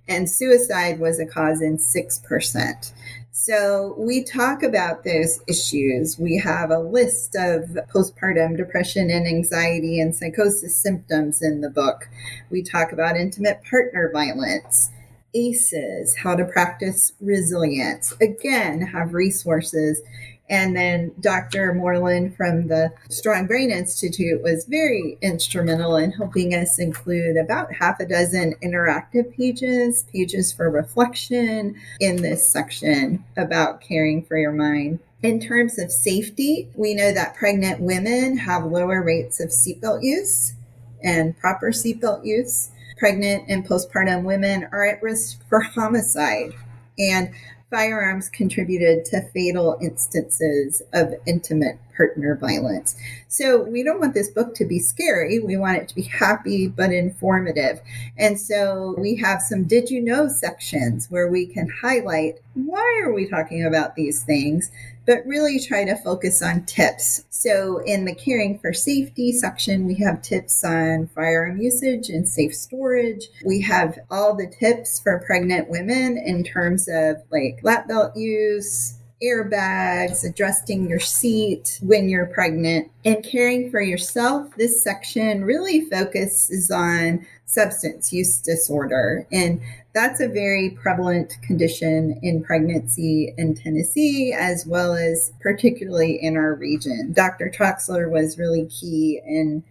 and 0.09 0.29
suicide 0.29 0.99
was 0.99 1.19
a 1.19 1.25
cause 1.25 1.61
in 1.61 1.77
6%. 1.77 2.91
So 3.31 3.95
we 3.97 4.21
talk 4.23 4.61
about 4.61 5.05
those 5.05 5.39
issues. 5.47 6.19
We 6.19 6.37
have 6.39 6.69
a 6.69 6.79
list 6.79 7.35
of 7.35 7.77
postpartum 7.93 8.57
depression 8.57 9.09
and 9.09 9.25
anxiety 9.25 10.01
and 10.01 10.13
psychosis 10.13 10.75
symptoms 10.75 11.41
in 11.41 11.61
the 11.61 11.69
book. 11.69 12.09
We 12.49 12.61
talk 12.61 12.91
about 12.91 13.15
intimate 13.15 13.63
partner 13.63 14.11
violence 14.13 14.91
ACEs, 15.33 16.17
how 16.17 16.35
to 16.35 16.45
practice 16.45 17.13
resilience. 17.19 18.13
Again, 18.21 18.81
have 18.81 19.13
resources. 19.13 20.01
And 20.50 20.75
then 20.75 21.13
Dr. 21.21 21.73
Morelen 21.73 22.35
from 22.35 22.67
the 22.67 22.91
Strong 23.09 23.47
Brain 23.47 23.71
Institute 23.71 24.41
was 24.43 24.65
very 24.65 25.17
instrumental 25.21 25.95
in 25.95 26.11
helping 26.11 26.53
us 26.53 26.77
include 26.77 27.38
about 27.38 27.73
half 27.73 28.01
a 28.01 28.05
dozen 28.05 28.55
interactive 28.61 29.33
pages, 29.35 30.03
pages 30.11 30.51
for 30.51 30.69
reflection 30.69 31.75
in 32.01 32.17
this 32.17 32.45
section 32.45 33.23
about 33.38 33.79
caring 33.79 34.23
for 34.25 34.38
your 34.38 34.51
mind. 34.51 35.00
In 35.23 35.39
terms 35.39 35.79
of 35.79 35.91
safety, 35.91 36.67
we 36.75 36.95
know 36.95 37.13
that 37.13 37.35
pregnant 37.35 37.79
women 37.79 38.38
have 38.38 38.65
lower 38.65 39.01
rates 39.01 39.39
of 39.39 39.50
seatbelt 39.50 40.03
use 40.03 40.55
and 41.01 41.38
proper 41.38 41.69
seatbelt 41.69 42.25
use 42.25 42.71
pregnant 43.01 43.43
and 43.48 43.67
postpartum 43.67 44.22
women 44.22 44.67
are 44.72 44.86
at 44.86 45.01
risk 45.01 45.43
for 45.50 45.60
homicide, 45.60 46.53
and 47.00 47.34
firearms 47.72 48.29
contributed 48.29 49.03
to 49.05 49.24
fatal 49.34 49.75
instances 49.81 50.84
of 50.93 51.15
intimate 51.25 51.79
partner 51.98 52.36
violence. 52.36 52.96
So 53.27 53.63
we 53.63 53.81
don't 53.81 54.00
want 54.00 54.13
this 54.13 54.29
book 54.29 54.53
to 54.53 54.65
be 54.65 54.77
scary. 54.77 55.39
We 55.39 55.58
want 55.58 55.77
it 55.77 55.88
to 55.88 55.96
be 55.96 56.03
happy 56.03 56.67
but 56.67 56.91
informative. 56.91 57.81
And 58.20 58.39
so 58.39 58.93
we 59.00 59.15
have 59.15 59.41
some 59.41 59.63
did 59.63 59.89
you 59.89 60.00
know 60.00 60.27
sections 60.27 61.10
where 61.10 61.27
we 61.27 61.48
can 61.48 61.70
highlight 61.81 62.36
why 62.53 63.01
are 63.03 63.13
we 63.13 63.27
talking 63.27 63.65
about 63.65 63.96
these 63.96 64.22
things, 64.22 64.70
but 65.11 65.27
really 65.27 65.59
try 65.59 65.83
to 65.83 65.93
focus 65.97 66.41
on 66.41 66.63
tips. 66.63 67.25
So, 67.29 67.79
in 67.79 68.05
the 68.05 68.15
caring 68.15 68.59
for 68.59 68.71
safety 68.71 69.33
section, 69.33 69.85
we 69.85 69.95
have 69.95 70.21
tips 70.21 70.63
on 70.63 71.07
firearm 71.07 71.57
usage 71.57 72.07
and 72.07 72.25
safe 72.25 72.55
storage. 72.55 73.27
We 73.43 73.59
have 73.59 73.99
all 74.09 74.37
the 74.37 74.47
tips 74.47 75.01
for 75.01 75.21
pregnant 75.25 75.69
women 75.69 76.17
in 76.17 76.45
terms 76.45 76.87
of 76.87 77.17
like 77.29 77.59
lap 77.61 77.89
belt 77.89 78.15
use, 78.15 78.93
airbags, 79.23 80.27
adjusting 80.27 80.89
your 80.89 80.99
seat 80.99 81.79
when 81.81 82.09
you're 82.09 82.25
pregnant, 82.27 82.91
and 83.05 83.23
caring 83.23 83.69
for 83.69 83.81
yourself. 83.81 84.55
This 84.57 84.83
section 84.83 85.43
really 85.43 85.81
focuses 85.81 86.71
on 86.71 87.25
substance 87.45 88.13
use 88.13 88.39
disorder. 88.39 89.27
And 89.31 89.61
that's 89.93 90.21
a 90.21 90.27
very 90.27 90.69
prevalent 90.81 91.37
condition 91.41 92.19
in 92.23 92.43
pregnancy 92.43 93.33
in 93.37 93.55
Tennessee, 93.55 94.33
as 94.33 94.65
well 94.65 94.93
as 94.93 95.33
particularly 95.41 96.21
in 96.21 96.37
our 96.37 96.55
region. 96.55 97.11
Dr. 97.13 97.51
Troxler 97.53 98.09
was 98.09 98.39
really 98.39 98.67
key 98.67 99.21
in 99.25 99.63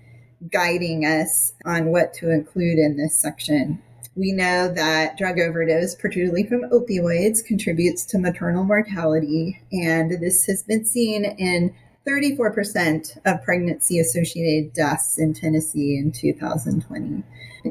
guiding 0.51 1.05
us 1.05 1.55
on 1.65 1.87
what 1.87 2.15
to 2.15 2.31
include 2.31 2.79
in 2.79 2.97
this 2.97 3.17
section. 3.17 3.83
We 4.17 4.33
know 4.33 4.73
that 4.75 5.17
drug 5.17 5.39
overdose, 5.39 5.95
particularly 5.95 6.45
from 6.45 6.69
opioids, 6.71 7.45
contributes 7.45 8.05
to 8.07 8.19
maternal 8.19 8.65
mortality, 8.65 9.63
and 9.73 10.11
this 10.21 10.47
has 10.47 10.63
been 10.63 10.85
seen 10.85 11.25
in 11.25 11.75
34% 12.07 13.19
of 13.25 13.43
pregnancy 13.43 14.01
associated 14.01 14.73
deaths 14.73 15.19
in 15.19 15.35
Tennessee 15.35 15.97
in 15.97 16.11
2020. 16.13 17.23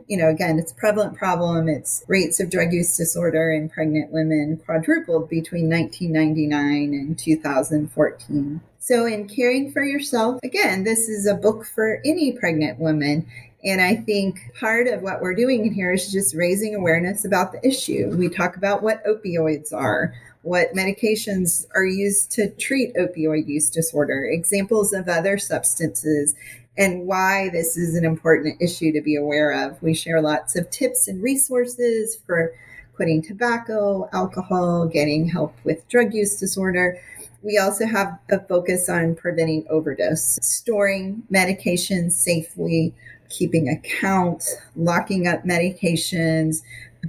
You 0.07 0.17
know, 0.17 0.29
again, 0.29 0.59
it's 0.59 0.71
a 0.71 0.75
prevalent 0.75 1.17
problem. 1.17 1.67
Its 1.67 2.03
rates 2.07 2.39
of 2.39 2.51
drug 2.51 2.71
use 2.71 2.95
disorder 2.95 3.51
in 3.51 3.69
pregnant 3.69 4.11
women 4.11 4.61
quadrupled 4.63 5.29
between 5.29 5.69
1999 5.69 6.93
and 6.93 7.17
2014. 7.17 8.61
So, 8.77 9.05
in 9.05 9.27
caring 9.27 9.71
for 9.71 9.83
yourself, 9.83 10.39
again, 10.43 10.83
this 10.83 11.09
is 11.09 11.25
a 11.25 11.33
book 11.33 11.65
for 11.65 12.01
any 12.05 12.31
pregnant 12.31 12.79
woman. 12.79 13.27
And 13.63 13.81
I 13.81 13.95
think 13.95 14.53
part 14.59 14.87
of 14.87 15.01
what 15.01 15.21
we're 15.21 15.35
doing 15.35 15.65
in 15.65 15.73
here 15.73 15.91
is 15.91 16.11
just 16.11 16.33
raising 16.33 16.75
awareness 16.75 17.25
about 17.25 17.51
the 17.51 17.65
issue. 17.67 18.15
We 18.17 18.29
talk 18.29 18.55
about 18.55 18.81
what 18.81 19.03
opioids 19.05 19.73
are, 19.73 20.13
what 20.43 20.73
medications 20.73 21.67
are 21.75 21.85
used 21.85 22.31
to 22.31 22.49
treat 22.51 22.95
opioid 22.95 23.47
use 23.47 23.69
disorder, 23.69 24.23
examples 24.23 24.93
of 24.93 25.09
other 25.09 25.37
substances, 25.37 26.35
and 26.77 27.05
why 27.05 27.49
this 27.49 27.75
is 27.75 27.95
an 27.95 28.05
important 28.05 28.61
issue 28.61 28.93
to 28.93 29.01
be 29.01 29.17
aware 29.17 29.51
of. 29.51 29.81
We 29.83 29.93
share 29.93 30.21
lots 30.21 30.55
of 30.55 30.69
tips 30.69 31.09
and 31.09 31.21
resources 31.21 32.15
for 32.25 32.53
quitting 32.95 33.21
tobacco, 33.21 34.09
alcohol, 34.13 34.87
getting 34.87 35.27
help 35.27 35.53
with 35.65 35.87
drug 35.89 36.13
use 36.13 36.39
disorder. 36.39 36.97
We 37.43 37.57
also 37.57 37.85
have 37.85 38.19
a 38.29 38.39
focus 38.39 38.87
on 38.87 39.15
preventing 39.15 39.65
overdose, 39.69 40.39
storing 40.41 41.23
medications 41.31 42.13
safely, 42.13 42.93
keeping 43.29 43.69
account, 43.69 44.43
locking 44.75 45.27
up 45.27 45.43
medications, 45.43 46.61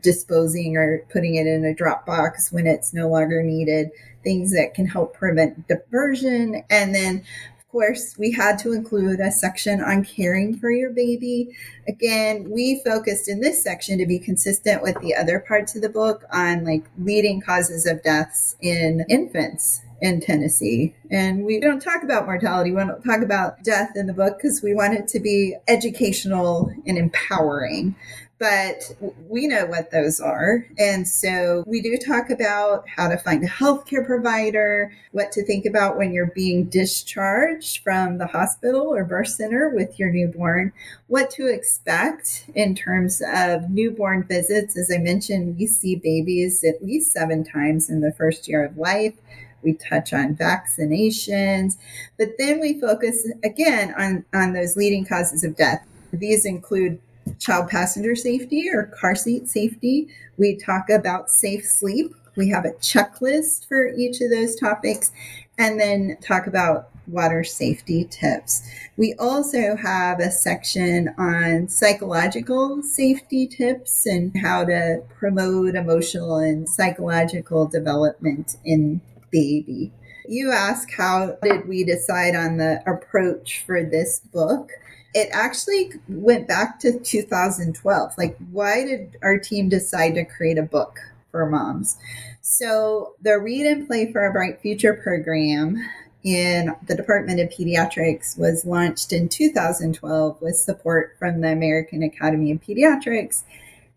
disposing 0.03 0.77
or 0.77 1.05
putting 1.11 1.35
it 1.35 1.47
in 1.47 1.65
a 1.65 1.75
drop 1.75 2.07
box 2.07 2.53
when 2.53 2.67
it's 2.67 2.95
no 2.95 3.09
longer 3.09 3.43
needed, 3.43 3.91
things 4.23 4.53
that 4.53 4.75
can 4.75 4.87
help 4.87 5.15
prevent 5.15 5.67
diversion. 5.67 6.63
And 6.71 6.95
then, 6.95 7.25
of 7.59 7.69
course, 7.69 8.17
we 8.19 8.33
had 8.33 8.59
to 8.61 8.73
include 8.73 9.21
a 9.21 9.31
section 9.31 9.83
on 9.83 10.05
caring 10.05 10.57
for 10.57 10.71
your 10.71 10.91
baby. 10.91 11.57
Again, 11.89 12.51
we 12.51 12.83
focused 12.85 13.29
in 13.29 13.41
this 13.41 13.63
section 13.63 13.99
to 13.99 14.07
be 14.07 14.19
consistent 14.19 14.83
with 14.83 15.01
the 15.01 15.15
other 15.15 15.41
parts 15.41 15.75
of 15.75 15.83
the 15.83 15.89
book 15.89 16.25
on 16.33 16.65
like 16.65 16.85
leading 16.99 17.41
causes 17.41 17.87
of 17.87 18.03
deaths 18.03 18.57
in 18.61 19.05
infants 19.09 19.83
in 20.01 20.21
Tennessee. 20.21 20.95
And 21.11 21.45
we 21.45 21.61
don't 21.61 21.81
talk 21.81 22.03
about 22.03 22.27
mortality, 22.27 22.71
we 22.71 22.79
don't 22.79 23.05
talk 23.05 23.23
about 23.23 23.63
death 23.63 23.93
in 23.97 24.07
the 24.07 24.13
book 24.13 24.39
because 24.39 24.63
we 24.63 24.75
want 24.75 24.95
it 24.95 25.09
to 25.09 25.21
be 25.21 25.57
educational 25.69 26.73
and 26.87 26.99
empowering. 26.99 27.95
But 28.39 28.97
we 29.29 29.47
know 29.47 29.67
what 29.67 29.91
those 29.91 30.19
are. 30.19 30.67
And 30.79 31.07
so 31.07 31.63
we 31.67 31.83
do 31.83 31.99
talk 31.99 32.31
about 32.31 32.89
how 32.89 33.09
to 33.09 33.19
find 33.19 33.45
a 33.45 33.47
healthcare 33.47 34.07
provider, 34.07 34.95
what 35.13 35.31
to 35.33 35.45
think 35.45 35.67
about 35.67 35.99
when 35.99 36.15
you're 36.15 36.33
being 36.35 36.65
discharged 36.65 37.83
from 37.83 38.17
the 38.17 38.29
hospital 38.29 38.95
or 38.95 39.05
birth 39.05 39.29
center 39.29 39.69
with 39.69 39.99
your 39.99 40.09
newborn, 40.09 40.73
what 41.07 41.31
to 41.33 41.49
expect 41.49 42.47
in 42.55 42.75
terms 42.75 43.21
of 43.31 43.69
newborn 43.69 44.25
visits. 44.25 44.75
As 44.75 44.91
I 44.91 44.97
mentioned, 44.97 45.59
we 45.59 45.67
see 45.67 45.97
babies 45.97 46.65
at 46.65 46.83
least 46.83 47.13
seven 47.13 47.45
times 47.45 47.91
in 47.91 48.01
the 48.01 48.13
first 48.13 48.49
year 48.49 48.65
of 48.65 48.79
life 48.79 49.13
we 49.63 49.75
touch 49.75 50.13
on 50.13 50.37
vaccinations, 50.37 51.77
but 52.19 52.31
then 52.39 52.61
we 52.61 52.81
focus 52.81 53.27
again 53.45 53.95
on, 53.99 54.25
on 54.33 54.53
those 54.53 54.77
leading 54.77 55.05
causes 55.05 55.45
of 55.45 55.57
death. 55.57 55.87
These 56.13 56.45
include 56.45 57.01
child 57.39 57.69
passenger 57.69 58.17
safety 58.17 58.69
or 58.73 58.85
car 59.01 59.15
seat 59.15 59.49
safety. 59.49 60.09
We 60.37 60.57
talk 60.57 60.91
about 60.91 61.31
safe 61.31 61.65
sleep. 61.65 62.15
We 62.37 62.49
have 62.51 62.65
a 62.65 62.73
checklist 62.73 63.67
for 63.69 63.89
each 63.89 64.21
of 64.21 64.31
those 64.31 64.57
topics, 64.57 65.13
and 65.59 65.79
then 65.79 66.17
talk 66.23 66.47
about 66.47 66.91
water 67.07 67.43
safety 67.45 68.05
tips. 68.05 68.63
We 68.97 69.15
also 69.19 69.77
have 69.77 70.21
a 70.21 70.31
section 70.31 71.13
on 71.19 71.69
psychological 71.69 72.83
safety 72.83 73.47
tips 73.47 74.07
and 74.07 74.37
how 74.37 74.65
to 74.65 75.03
promote 75.19 75.75
emotional 75.75 76.37
and 76.37 76.69
psychological 76.69 77.67
development 77.67 78.57
in 78.65 79.01
baby. 79.31 79.93
You 80.29 80.53
ask 80.53 80.91
how 80.93 81.37
did 81.43 81.67
we 81.67 81.85
decide 81.85 82.35
on 82.37 82.57
the 82.57 82.83
approach 82.87 83.65
for 83.67 83.83
this 83.83 84.21
book? 84.21 84.71
It 85.13 85.29
actually 85.33 85.93
went 86.09 86.47
back 86.47 86.79
to 86.81 86.99
2012. 87.01 88.13
Like, 88.17 88.37
why 88.53 88.85
did 88.85 89.17
our 89.23 89.39
team 89.39 89.69
decide 89.69 90.15
to 90.15 90.25
create 90.25 90.59
a 90.59 90.63
book 90.63 91.01
for 91.31 91.47
moms? 91.47 91.99
So, 92.43 93.15
the 93.21 93.39
Read 93.39 93.67
and 93.67 93.87
Play 93.87 94.13
for 94.13 94.25
a 94.25 94.33
Bright 94.33 94.61
Future 94.61 94.95
program 94.95 95.77
in 96.23 96.75
the 96.87 96.95
Department 96.95 97.41
of 97.41 97.49
Pediatrics 97.49 98.39
was 98.39 98.65
launched 98.65 99.13
in 99.13 99.29
2012 99.29 100.41
with 100.41 100.57
support 100.57 101.17
from 101.19 101.41
the 101.41 101.51
American 101.51 102.03
Academy 102.03 102.53
of 102.53 102.61
Pediatrics. 102.61 103.43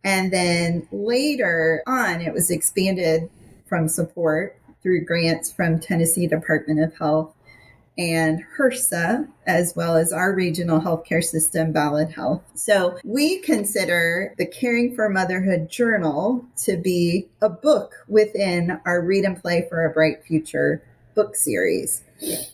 And 0.04 0.32
then 0.32 0.88
later 0.91 1.84
on, 1.86 2.22
it 2.22 2.34
was 2.34 2.50
expanded 2.50 3.30
from 3.65 3.88
support 3.88 4.58
through 4.84 5.06
grants 5.06 5.52
from 5.52 5.80
Tennessee 5.80 6.28
Department 6.28 6.82
of 6.82 6.96
Health 6.96 7.34
and 7.98 8.43
HRSA, 8.58 9.28
as 9.46 9.76
well 9.76 9.96
as 9.96 10.12
our 10.12 10.34
regional 10.34 10.82
healthcare 10.82 11.24
system, 11.24 11.72
Ballad 11.72 12.12
Health. 12.12 12.43
So 12.56 12.98
we 13.04 13.39
consider 13.39 14.34
the 14.38 14.48
Caring 14.48 14.96
for 14.96 15.10
Motherhood 15.10 15.69
Journal 15.69 16.46
to 16.63 16.76
be 16.76 17.28
a 17.41 17.50
book 17.50 17.93
within 18.08 18.80
our 18.86 19.02
Read 19.02 19.26
and 19.26 19.39
Play 19.39 19.67
for 19.69 19.86
a 19.86 19.91
Bright 19.91 20.24
Future 20.26 20.84
book 21.15 21.36
series. 21.36 22.04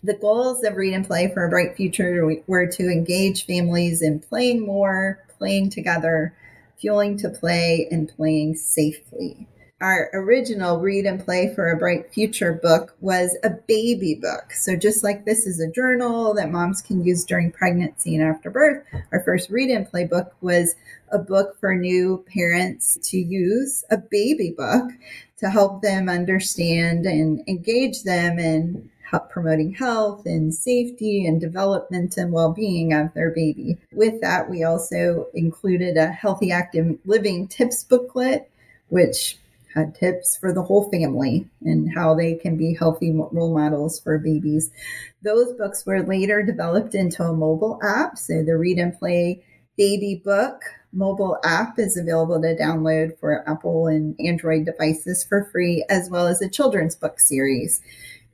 The 0.03 0.17
goals 0.19 0.63
of 0.65 0.75
Read 0.75 0.93
and 0.93 1.07
Play 1.07 1.31
for 1.33 1.45
a 1.45 1.49
Bright 1.49 1.77
Future 1.77 2.29
were 2.47 2.67
to 2.67 2.89
engage 2.89 3.45
families 3.45 4.01
in 4.01 4.19
playing 4.19 4.65
more, 4.65 5.23
playing 5.37 5.69
together, 5.69 6.33
fueling 6.77 7.17
to 7.19 7.29
play, 7.29 7.87
and 7.89 8.09
playing 8.09 8.55
safely 8.55 9.47
our 9.81 10.09
original 10.13 10.79
Read 10.79 11.05
and 11.05 11.23
Play 11.23 11.53
for 11.53 11.69
a 11.69 11.77
Bright 11.77 12.11
Future 12.13 12.53
book 12.53 12.95
was 12.99 13.37
a 13.43 13.49
baby 13.49 14.15
book. 14.15 14.51
So, 14.51 14.75
just 14.75 15.03
like 15.03 15.25
this 15.25 15.47
is 15.47 15.59
a 15.59 15.71
journal 15.71 16.33
that 16.33 16.51
moms 16.51 16.81
can 16.81 17.03
use 17.03 17.23
during 17.23 17.51
pregnancy 17.51 18.15
and 18.15 18.23
after 18.23 18.49
birth, 18.49 18.83
our 19.11 19.21
first 19.23 19.49
Read 19.49 19.69
and 19.69 19.89
Play 19.89 20.05
book 20.05 20.35
was 20.41 20.75
a 21.11 21.17
book 21.17 21.57
for 21.59 21.75
new 21.75 22.25
parents 22.31 22.97
to 23.03 23.17
use, 23.17 23.85
a 23.89 23.97
baby 23.97 24.53
book 24.55 24.91
to 25.37 25.49
help 25.49 25.81
them 25.81 26.09
understand 26.09 27.05
and 27.05 27.41
engage 27.47 28.03
them 28.03 28.37
in 28.37 28.89
promoting 29.29 29.73
health 29.73 30.25
and 30.25 30.53
safety 30.53 31.25
and 31.25 31.41
development 31.41 32.15
and 32.17 32.31
well-being 32.31 32.93
of 32.93 33.11
their 33.13 33.31
baby. 33.31 33.77
With 33.91 34.21
that, 34.21 34.49
we 34.49 34.63
also 34.63 35.27
included 35.33 35.97
a 35.97 36.07
healthy 36.07 36.51
active 36.51 36.99
living 37.05 37.47
tips 37.47 37.83
booklet 37.83 38.51
which 38.89 39.37
had 39.79 39.95
tips 39.95 40.37
for 40.37 40.53
the 40.53 40.61
whole 40.61 40.89
family 40.89 41.47
and 41.61 41.93
how 41.95 42.13
they 42.15 42.35
can 42.35 42.57
be 42.57 42.75
healthy 42.75 43.11
role 43.11 43.53
models 43.53 43.99
for 43.99 44.17
babies. 44.17 44.71
Those 45.23 45.53
books 45.53 45.85
were 45.85 46.03
later 46.03 46.43
developed 46.43 46.95
into 46.95 47.23
a 47.23 47.33
mobile 47.33 47.79
app. 47.83 48.17
So 48.17 48.43
the 48.43 48.57
Read 48.57 48.77
and 48.77 48.97
Play 48.97 49.43
Baby 49.77 50.21
Book 50.23 50.61
mobile 50.91 51.37
app 51.43 51.77
is 51.77 51.97
available 51.97 52.41
to 52.41 52.55
download 52.55 53.17
for 53.19 53.47
Apple 53.49 53.87
and 53.87 54.15
Android 54.19 54.65
devices 54.65 55.23
for 55.23 55.49
free, 55.51 55.85
as 55.89 56.09
well 56.09 56.27
as 56.27 56.41
a 56.41 56.49
children's 56.49 56.95
book 56.95 57.19
series. 57.19 57.81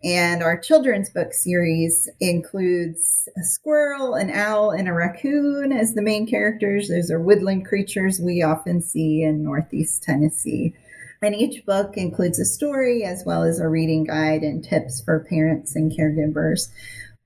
And 0.04 0.44
our 0.44 0.58
children's 0.60 1.10
book 1.10 1.34
series 1.34 2.08
includes 2.20 3.28
a 3.38 3.44
squirrel, 3.44 4.14
an 4.14 4.30
owl, 4.30 4.72
and 4.72 4.88
a 4.88 4.94
raccoon 4.94 5.72
as 5.72 5.94
the 5.94 6.02
main 6.02 6.28
characters. 6.28 6.90
Those 6.90 7.10
are 7.10 7.20
woodland 7.20 7.66
creatures 7.66 8.20
we 8.20 8.44
often 8.44 8.82
see 8.82 9.24
in 9.24 9.44
Northeast 9.44 10.04
Tennessee. 10.04 10.76
And 11.22 11.36
each 11.36 11.66
book 11.66 11.98
includes 11.98 12.40
a 12.40 12.46
story 12.46 13.04
as 13.04 13.24
well 13.26 13.44
as 13.44 13.60
a 13.60 13.68
reading 13.68 14.04
guide 14.04 14.44
and 14.44 14.64
tips 14.64 15.02
for 15.02 15.26
parents 15.28 15.76
and 15.76 15.92
caregivers. 15.92 16.70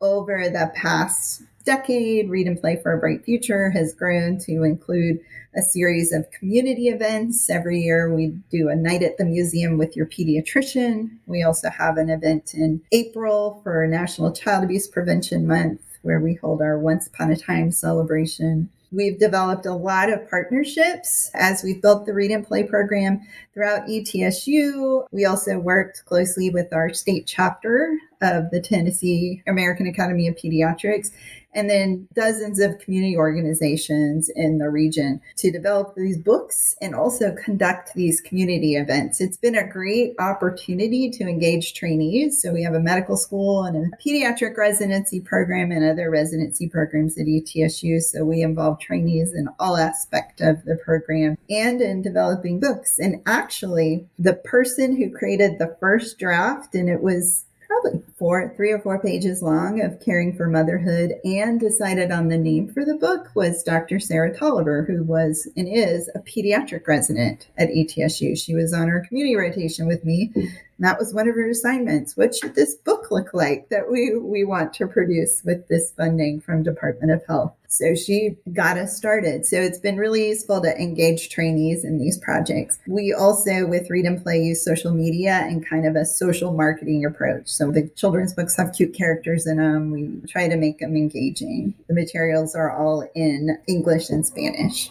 Over 0.01 0.49
the 0.49 0.71
past 0.75 1.43
decade, 1.65 2.29
Read 2.29 2.47
and 2.47 2.59
Play 2.59 2.79
for 2.81 2.93
a 2.93 2.97
Bright 2.97 3.25
Future 3.25 3.69
has 3.71 3.93
grown 3.93 4.37
to 4.39 4.63
include 4.63 5.19
a 5.55 5.61
series 5.61 6.11
of 6.11 6.31
community 6.31 6.87
events. 6.87 7.49
Every 7.49 7.81
year, 7.81 8.13
we 8.13 8.37
do 8.49 8.69
a 8.69 8.75
night 8.75 9.03
at 9.03 9.17
the 9.17 9.25
museum 9.25 9.77
with 9.77 9.95
your 9.95 10.05
pediatrician. 10.05 11.17
We 11.27 11.43
also 11.43 11.69
have 11.69 11.97
an 11.97 12.09
event 12.09 12.53
in 12.53 12.81
April 12.91 13.59
for 13.63 13.85
National 13.87 14.31
Child 14.31 14.63
Abuse 14.63 14.87
Prevention 14.87 15.45
Month, 15.45 15.81
where 16.01 16.19
we 16.19 16.35
hold 16.35 16.61
our 16.61 16.79
Once 16.79 17.07
Upon 17.07 17.31
a 17.31 17.35
Time 17.35 17.71
celebration. 17.71 18.69
We've 18.91 19.19
developed 19.19 19.67
a 19.67 19.73
lot 19.73 20.11
of 20.11 20.27
partnerships 20.29 21.29
as 21.35 21.63
we've 21.63 21.81
built 21.81 22.05
the 22.05 22.13
Read 22.13 22.31
and 22.31 22.45
Play 22.45 22.63
program 22.63 23.21
throughout 23.53 23.87
ETSU. 23.87 25.05
We 25.11 25.25
also 25.25 25.59
worked 25.59 26.05
closely 26.05 26.49
with 26.49 26.73
our 26.73 26.93
state 26.93 27.27
chapter 27.27 27.95
of 28.21 28.49
the 28.49 28.59
Tennessee 28.59 29.43
American 29.47 29.87
Academy 29.87 30.27
of 30.27 30.35
Pediatrics 30.35 31.11
and 31.53 31.69
then 31.69 32.07
dozens 32.13 32.59
of 32.59 32.79
community 32.79 33.17
organizations 33.17 34.29
in 34.35 34.57
the 34.57 34.69
region 34.69 35.21
to 35.37 35.51
develop 35.51 35.95
these 35.95 36.17
books 36.17 36.75
and 36.81 36.93
also 36.93 37.35
conduct 37.43 37.93
these 37.93 38.21
community 38.21 38.75
events. 38.75 39.19
It's 39.19 39.37
been 39.37 39.55
a 39.55 39.67
great 39.67 40.13
opportunity 40.19 41.09
to 41.11 41.23
engage 41.23 41.73
trainees. 41.73 42.41
So 42.41 42.53
we 42.53 42.63
have 42.63 42.73
a 42.73 42.79
medical 42.79 43.17
school 43.17 43.63
and 43.63 43.93
a 43.93 43.97
pediatric 43.97 44.57
residency 44.57 45.19
program 45.19 45.71
and 45.71 45.83
other 45.83 46.09
residency 46.09 46.69
programs 46.69 47.17
at 47.17 47.25
ETSU. 47.25 48.01
So 48.01 48.23
we 48.25 48.41
involve 48.41 48.79
trainees 48.79 49.33
in 49.33 49.49
all 49.59 49.77
aspect 49.77 50.41
of 50.41 50.63
the 50.65 50.75
program 50.75 51.37
and 51.49 51.81
in 51.81 52.01
developing 52.01 52.59
books. 52.59 52.99
And 52.99 53.21
actually, 53.25 54.07
the 54.17 54.33
person 54.33 54.95
who 54.95 55.09
created 55.09 55.57
the 55.57 55.75
first 55.79 56.19
draft, 56.19 56.75
and 56.75 56.89
it 56.89 57.01
was 57.01 57.45
probably 57.69 58.01
four, 58.17 58.51
three 58.55 58.71
or 58.71 58.79
four 58.79 58.99
pages 58.99 59.43
long 59.43 59.81
of 59.81 59.99
caring 59.99 60.35
for 60.35 60.47
motherhood 60.47 61.13
and 61.23 61.59
decided 61.59 62.11
on 62.11 62.27
the 62.27 62.37
name 62.37 62.67
for 62.67 62.83
the 62.83 62.95
book 62.95 63.27
was 63.35 63.61
Dr. 63.61 63.99
Sarah 63.99 64.35
Tolliver, 64.35 64.83
who 64.83 65.03
was 65.03 65.47
and 65.55 65.67
is 65.67 66.09
a 66.15 66.19
pediatric 66.19 66.87
resident 66.87 67.47
at 67.57 67.69
ETSU. 67.69 68.37
She 68.37 68.55
was 68.55 68.73
on 68.73 68.87
her 68.87 69.05
community 69.07 69.35
rotation 69.35 69.85
with 69.85 70.03
me 70.03 70.31
hmm. 70.33 70.45
that 70.79 70.97
was 70.97 71.13
one 71.13 71.29
of 71.29 71.35
her 71.35 71.49
assignments. 71.49 72.17
What 72.17 72.33
should 72.33 72.55
this 72.55 72.73
book 72.73 73.11
look 73.11 73.35
like 73.35 73.69
that 73.69 73.89
we, 73.89 74.17
we 74.17 74.43
want 74.43 74.73
to 74.73 74.87
produce 74.87 75.43
with 75.43 75.67
this 75.67 75.91
funding 75.91 76.41
from 76.41 76.63
Department 76.63 77.11
of 77.11 77.25
Health? 77.27 77.53
So 77.71 77.93
she 77.93 78.35
got 78.51 78.77
us 78.77 78.97
started. 78.97 79.45
So 79.45 79.57
it's 79.61 79.77
been 79.77 79.97
really 79.97 80.29
useful 80.29 80.59
to 80.61 80.75
engage 80.75 81.29
trainees 81.29 81.85
in 81.85 81.99
these 81.99 82.17
projects. 82.17 82.79
We 82.87 83.13
also, 83.13 83.67
with 83.67 83.91
Read 83.91 84.05
and 84.05 84.21
Play, 84.21 84.41
use 84.41 84.65
social 84.65 84.91
media 84.91 85.41
and 85.43 85.65
kind 85.65 85.85
of 85.85 85.95
a 85.95 86.03
social 86.03 86.51
marketing 86.51 87.05
approach. 87.05 87.47
So 87.47 87.71
the 87.71 87.87
children's 87.89 88.33
books 88.33 88.57
have 88.57 88.73
cute 88.73 88.95
characters 88.95 89.45
in 89.45 89.57
them. 89.57 89.91
We 89.91 90.19
try 90.27 90.47
to 90.49 90.57
make 90.57 90.79
them 90.79 90.95
engaging. 90.95 91.75
The 91.87 91.93
materials 91.93 92.55
are 92.55 92.75
all 92.75 93.07
in 93.13 93.59
English 93.67 94.09
and 94.09 94.25
Spanish. 94.25 94.89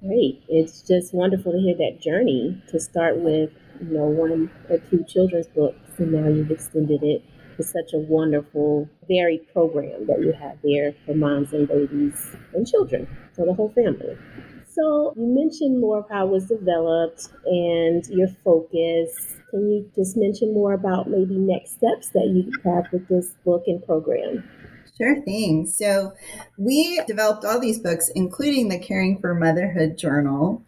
Great. 0.00 0.40
It's 0.48 0.82
just 0.82 1.12
wonderful 1.12 1.50
to 1.50 1.58
hear 1.58 1.76
that 1.78 2.00
journey 2.00 2.62
to 2.68 2.78
start 2.78 3.18
with 3.18 3.50
you 3.80 3.98
know, 3.98 4.04
one 4.04 4.50
or 4.70 4.78
two 4.78 5.04
children's 5.08 5.48
books, 5.48 5.98
and 5.98 6.12
now 6.12 6.28
you've 6.28 6.50
extended 6.52 7.02
it 7.02 7.24
to 7.56 7.62
such 7.62 7.92
a 7.94 7.98
wonderful, 7.98 8.88
varied 9.08 9.52
program 9.52 10.06
that 10.06 10.20
you 10.20 10.32
have 10.32 10.58
there 10.62 10.94
for 11.04 11.14
moms 11.14 11.52
and 11.52 11.68
babies 11.68 12.36
and 12.54 12.66
children, 12.66 13.06
for 13.34 13.46
the 13.46 13.54
whole 13.54 13.70
family. 13.70 14.16
So 14.70 15.12
you 15.16 15.26
mentioned 15.26 15.80
more 15.80 15.98
of 15.98 16.06
how 16.10 16.26
it 16.26 16.30
was 16.30 16.46
developed 16.46 17.28
and 17.44 18.06
your 18.06 18.28
focus. 18.42 19.36
Can 19.50 19.70
you 19.70 19.90
just 19.94 20.16
mention 20.16 20.54
more 20.54 20.72
about 20.72 21.10
maybe 21.10 21.34
next 21.34 21.72
steps 21.72 22.08
that 22.14 22.26
you 22.32 22.50
have 22.64 22.90
with 22.90 23.06
this 23.08 23.34
book 23.44 23.64
and 23.66 23.84
program? 23.84 24.48
Sure 24.96 25.20
thing. 25.22 25.66
So, 25.66 26.12
we 26.58 27.00
developed 27.06 27.44
all 27.44 27.58
these 27.58 27.78
books, 27.78 28.10
including 28.14 28.68
the 28.68 28.78
Caring 28.78 29.18
for 29.20 29.34
Motherhood 29.34 29.96
Journal, 29.96 30.62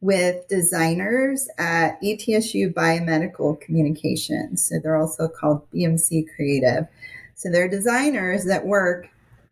with 0.00 0.46
designers 0.48 1.48
at 1.58 2.00
ETSU 2.02 2.72
Biomedical 2.72 3.60
Communications. 3.60 4.62
So 4.62 4.78
they're 4.78 4.96
also 4.96 5.28
called 5.28 5.68
BMC 5.72 6.26
Creative. 6.34 6.86
So 7.34 7.50
they're 7.50 7.68
designers 7.68 8.44
that 8.44 8.66
work 8.66 9.08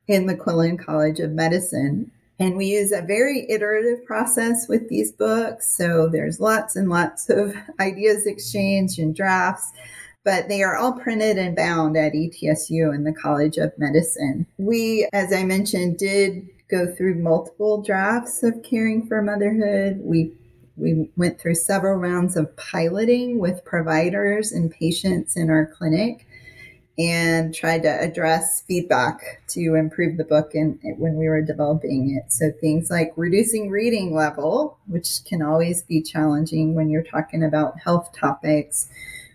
in 0.06 0.26
the 0.26 0.36
Quillen 0.36 0.78
College 0.78 1.20
of 1.20 1.30
Medicine. 1.30 2.10
And 2.38 2.56
we 2.56 2.66
use 2.66 2.92
a 2.92 3.00
very 3.00 3.46
iterative 3.48 4.04
process 4.04 4.68
with 4.68 4.88
these 4.88 5.12
books. 5.12 5.74
So 5.76 6.08
there's 6.08 6.40
lots 6.40 6.76
and 6.76 6.88
lots 6.88 7.30
of 7.30 7.54
ideas 7.80 8.26
exchanged 8.26 8.98
and 8.98 9.14
drafts, 9.14 9.72
but 10.24 10.48
they 10.48 10.62
are 10.62 10.76
all 10.76 10.92
printed 10.92 11.38
and 11.38 11.54
bound 11.54 11.96
at 11.96 12.12
ETSU 12.12 12.94
in 12.94 13.04
the 13.04 13.12
College 13.12 13.56
of 13.56 13.78
Medicine. 13.78 14.46
We, 14.58 15.08
as 15.12 15.32
I 15.32 15.44
mentioned, 15.44 15.98
did 15.98 16.48
go 16.70 16.92
through 16.94 17.16
multiple 17.16 17.82
drafts 17.82 18.42
of 18.42 18.62
caring 18.62 19.06
for 19.06 19.20
motherhood. 19.22 20.00
We 20.02 20.32
we 20.76 21.08
went 21.16 21.40
through 21.40 21.54
several 21.54 21.98
rounds 21.98 22.36
of 22.36 22.56
piloting 22.56 23.38
with 23.38 23.64
providers 23.64 24.50
and 24.50 24.72
patients 24.72 25.36
in 25.36 25.48
our 25.48 25.66
clinic 25.66 26.26
and 26.98 27.54
tried 27.54 27.82
to 27.82 27.88
address 27.88 28.62
feedback 28.62 29.42
to 29.48 29.74
improve 29.74 30.16
the 30.16 30.24
book 30.24 30.54
and 30.54 30.78
when 30.98 31.16
we 31.16 31.28
were 31.28 31.42
developing 31.42 32.16
it. 32.16 32.32
So 32.32 32.52
things 32.60 32.90
like 32.90 33.12
reducing 33.16 33.70
reading 33.70 34.14
level, 34.14 34.78
which 34.86 35.24
can 35.24 35.42
always 35.42 35.82
be 35.82 36.02
challenging 36.02 36.74
when 36.74 36.90
you're 36.90 37.02
talking 37.02 37.42
about 37.42 37.80
health 37.80 38.10
topics. 38.16 38.88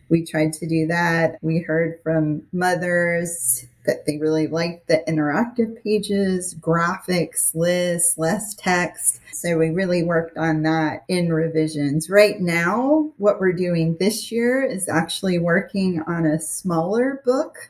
We 0.10 0.26
tried 0.26 0.54
to 0.54 0.68
do 0.68 0.88
that. 0.88 1.38
We 1.42 1.60
heard 1.60 2.00
from 2.04 2.44
mothers 2.52 3.66
that 3.86 4.06
they 4.06 4.18
really 4.18 4.48
liked 4.48 4.88
the 4.88 5.04
interactive 5.08 5.84
pages, 5.84 6.54
graphics, 6.56 7.56
lists, 7.56 8.18
less 8.18 8.54
text. 8.54 9.20
So 9.32 9.58
we 9.58 9.70
really 9.70 10.04
worked 10.04 10.38
on 10.38 10.64
that 10.64 11.06
in 11.08 11.32
revisions. 11.34 12.10
Right 12.10 12.40
now, 12.40 13.12
what 13.18 13.40
we're 13.40 13.54
doing 13.54 13.98
this 14.00 14.32
year 14.32 14.64
is 14.64 14.90
actually 14.90 15.40
working 15.40 16.02
on 16.06 16.26
a 16.26 16.40
smaller 16.40 17.22
book 17.26 17.70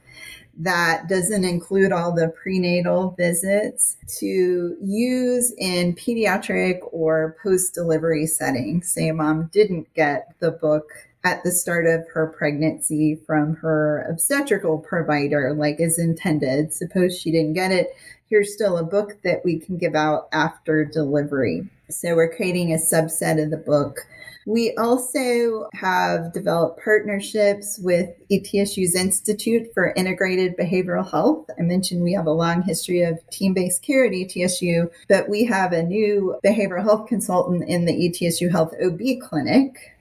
that 0.59 1.07
doesn't 1.07 1.45
include 1.45 1.93
all 1.93 2.13
the 2.13 2.27
prenatal 2.27 3.11
visits 3.11 3.95
to 4.19 4.75
use 4.81 5.53
in 5.57 5.95
pediatric 5.95 6.79
or 6.91 7.37
post 7.41 7.73
delivery 7.73 8.27
settings. 8.27 8.91
Say 8.91 9.09
mom 9.11 9.49
didn't 9.53 9.93
get 9.93 10.33
the 10.39 10.51
book 10.51 10.89
at 11.23 11.43
the 11.43 11.51
start 11.51 11.85
of 11.85 12.07
her 12.13 12.27
pregnancy 12.27 13.19
from 13.25 13.55
her 13.57 14.05
obstetrical 14.09 14.79
provider, 14.79 15.53
like 15.53 15.79
as 15.79 15.99
intended. 15.99 16.73
Suppose 16.73 17.19
she 17.19 17.31
didn't 17.31 17.53
get 17.53 17.71
it, 17.71 17.89
here's 18.29 18.53
still 18.53 18.77
a 18.77 18.83
book 18.83 19.21
that 19.23 19.43
we 19.43 19.59
can 19.59 19.77
give 19.77 19.95
out 19.95 20.29
after 20.31 20.85
delivery. 20.85 21.67
So 21.89 22.15
we're 22.15 22.33
creating 22.33 22.71
a 22.71 22.77
subset 22.77 23.43
of 23.43 23.49
the 23.49 23.57
book. 23.57 24.01
We 24.45 24.73
also 24.77 25.69
have 25.73 26.33
developed 26.33 26.81
partnerships 26.83 27.79
with 27.83 28.09
ETSU's 28.31 28.95
Institute 28.95 29.71
for 29.73 29.93
Integrated 29.95 30.57
Behavioral 30.57 31.09
Health. 31.09 31.49
I 31.59 31.61
mentioned 31.61 32.03
we 32.03 32.13
have 32.13 32.25
a 32.25 32.31
long 32.31 32.61
history 32.61 33.01
of 33.01 33.19
team 33.29 33.53
based 33.53 33.83
care 33.83 34.05
at 34.05 34.11
ETSU, 34.11 34.89
but 35.07 35.29
we 35.29 35.45
have 35.45 35.73
a 35.73 35.83
new 35.83 36.39
behavioral 36.43 36.83
health 36.83 37.07
consultant 37.07 37.67
in 37.67 37.85
the 37.85 37.93
ETSU 37.93 38.49
Health 38.51 38.73
OB 38.83 38.99
clinic 39.21 39.91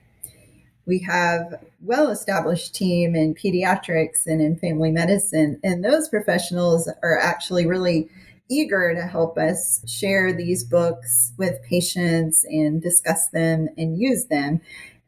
we 0.89 0.99
have 0.99 1.63
well 1.83 2.11
established 2.11 2.75
team 2.75 3.15
in 3.15 3.35
pediatrics 3.35 4.27
and 4.27 4.41
in 4.41 4.57
family 4.57 4.91
medicine 4.91 5.61
and 5.63 5.85
those 5.85 6.09
professionals 6.09 6.91
are 7.03 7.19
actually 7.21 7.67
really 7.67 8.09
eager 8.49 8.95
to 8.95 9.03
help 9.03 9.37
us 9.37 9.83
share 9.87 10.33
these 10.33 10.65
books 10.65 11.33
with 11.37 11.63
patients 11.63 12.45
and 12.49 12.81
discuss 12.83 13.29
them 13.29 13.69
and 13.77 13.99
use 13.99 14.25
them. 14.25 14.59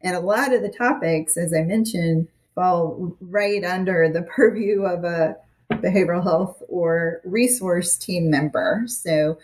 And 0.01 0.15
a 0.15 0.19
lot 0.19 0.53
of 0.53 0.61
the 0.61 0.69
topics 0.69 1.35
as 1.37 1.53
i 1.53 1.61
mentioned 1.63 2.27
fall 2.55 3.15
right 3.19 3.63
under 3.63 4.09
the 4.09 4.21
purview 4.35 4.83
of 4.83 5.03
a 5.03 5.35
behavioral 5.71 6.23
health 6.23 6.61
or 6.67 7.21
resource 7.23 7.97
team 7.97 8.29
member. 8.29 8.83
So 8.87 9.37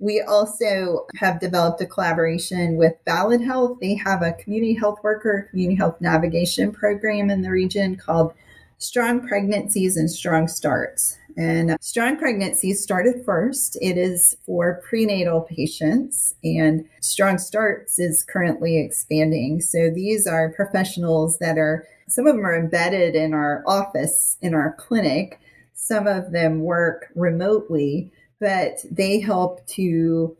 we 0.00 0.22
also 0.22 1.06
have 1.16 1.40
developed 1.40 1.80
a 1.82 1.86
collaboration 1.86 2.76
with 2.76 2.94
Ballad 3.04 3.42
Health. 3.42 3.78
They 3.80 3.94
have 3.96 4.22
a 4.22 4.32
community 4.32 4.74
health 4.74 4.98
worker, 5.02 5.48
community 5.50 5.76
health 5.76 6.00
navigation 6.00 6.72
program 6.72 7.30
in 7.30 7.42
the 7.42 7.50
region 7.50 7.96
called 7.96 8.32
Strong 8.78 9.28
Pregnancies 9.28 9.98
and 9.98 10.10
Strong 10.10 10.48
Starts. 10.48 11.18
And 11.36 11.76
Strong 11.82 12.16
Pregnancies 12.16 12.82
started 12.82 13.24
first. 13.26 13.76
It 13.82 13.98
is 13.98 14.36
for 14.46 14.80
prenatal 14.88 15.42
patients, 15.42 16.34
and 16.42 16.88
Strong 17.02 17.38
Starts 17.38 17.98
is 17.98 18.24
currently 18.24 18.78
expanding. 18.78 19.60
So 19.60 19.90
these 19.90 20.26
are 20.26 20.52
professionals 20.52 21.38
that 21.38 21.58
are, 21.58 21.86
some 22.08 22.26
of 22.26 22.36
them 22.36 22.46
are 22.46 22.58
embedded 22.58 23.14
in 23.14 23.34
our 23.34 23.62
office, 23.66 24.38
in 24.40 24.54
our 24.54 24.74
clinic. 24.78 25.38
Some 25.74 26.06
of 26.06 26.32
them 26.32 26.60
work 26.60 27.12
remotely 27.14 28.12
but 28.40 28.78
they 28.90 29.20
help 29.20 29.66
to 29.66 30.36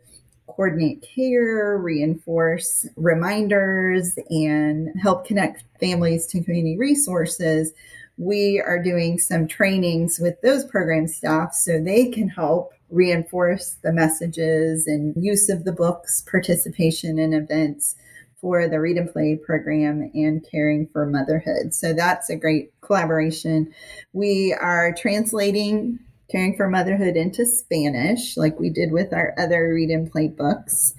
coordinate 0.47 1.01
care, 1.01 1.77
reinforce 1.77 2.85
reminders, 2.95 4.17
and 4.29 4.89
help 5.01 5.25
connect 5.25 5.63
families 5.79 6.27
to 6.27 6.43
community 6.43 6.77
resources, 6.77 7.73
we 8.17 8.61
are 8.65 8.81
doing 8.81 9.17
some 9.17 9.47
trainings 9.47 10.19
with 10.19 10.39
those 10.41 10.65
program 10.65 11.07
staff 11.07 11.53
so 11.53 11.79
they 11.79 12.09
can 12.09 12.27
help 12.27 12.73
reinforce 12.89 13.77
the 13.83 13.93
messages 13.93 14.85
and 14.85 15.15
use 15.17 15.49
of 15.49 15.63
the 15.63 15.71
books, 15.71 16.21
participation 16.21 17.17
in 17.17 17.33
events 17.33 17.95
for 18.41 18.67
the 18.67 18.79
Read 18.79 18.97
and 18.97 19.11
Play 19.11 19.37
program 19.37 20.11
and 20.13 20.45
Caring 20.49 20.87
for 20.91 21.05
Motherhood. 21.05 21.73
So 21.73 21.93
that's 21.93 22.29
a 22.29 22.35
great 22.35 22.73
collaboration. 22.81 23.73
We 24.13 24.53
are 24.59 24.93
translating 24.93 25.99
Caring 26.31 26.55
for 26.55 26.69
Motherhood 26.69 27.17
into 27.17 27.45
Spanish, 27.45 28.37
like 28.37 28.59
we 28.59 28.69
did 28.69 28.91
with 28.91 29.13
our 29.13 29.33
other 29.37 29.73
Read 29.73 29.89
and 29.89 30.09
Play 30.09 30.29
books. 30.29 30.93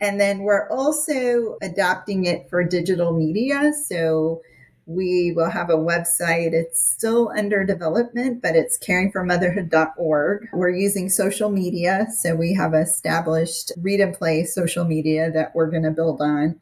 And 0.00 0.20
then 0.20 0.40
we're 0.40 0.68
also 0.70 1.58
adopting 1.60 2.24
it 2.24 2.48
for 2.48 2.64
digital 2.64 3.12
media. 3.12 3.72
So 3.86 4.40
we 4.86 5.32
will 5.36 5.50
have 5.50 5.68
a 5.68 5.76
website. 5.76 6.52
It's 6.52 6.80
still 6.80 7.30
under 7.36 7.64
development, 7.64 8.40
but 8.40 8.56
it's 8.56 8.78
caringformotherhood.org. 8.78 10.48
We're 10.54 10.70
using 10.70 11.10
social 11.10 11.50
media. 11.50 12.06
So 12.16 12.34
we 12.34 12.54
have 12.54 12.72
established 12.72 13.72
read 13.76 14.00
and 14.00 14.14
play 14.14 14.44
social 14.44 14.86
media 14.86 15.30
that 15.32 15.54
we're 15.54 15.70
going 15.70 15.82
to 15.82 15.90
build 15.90 16.22
on. 16.22 16.58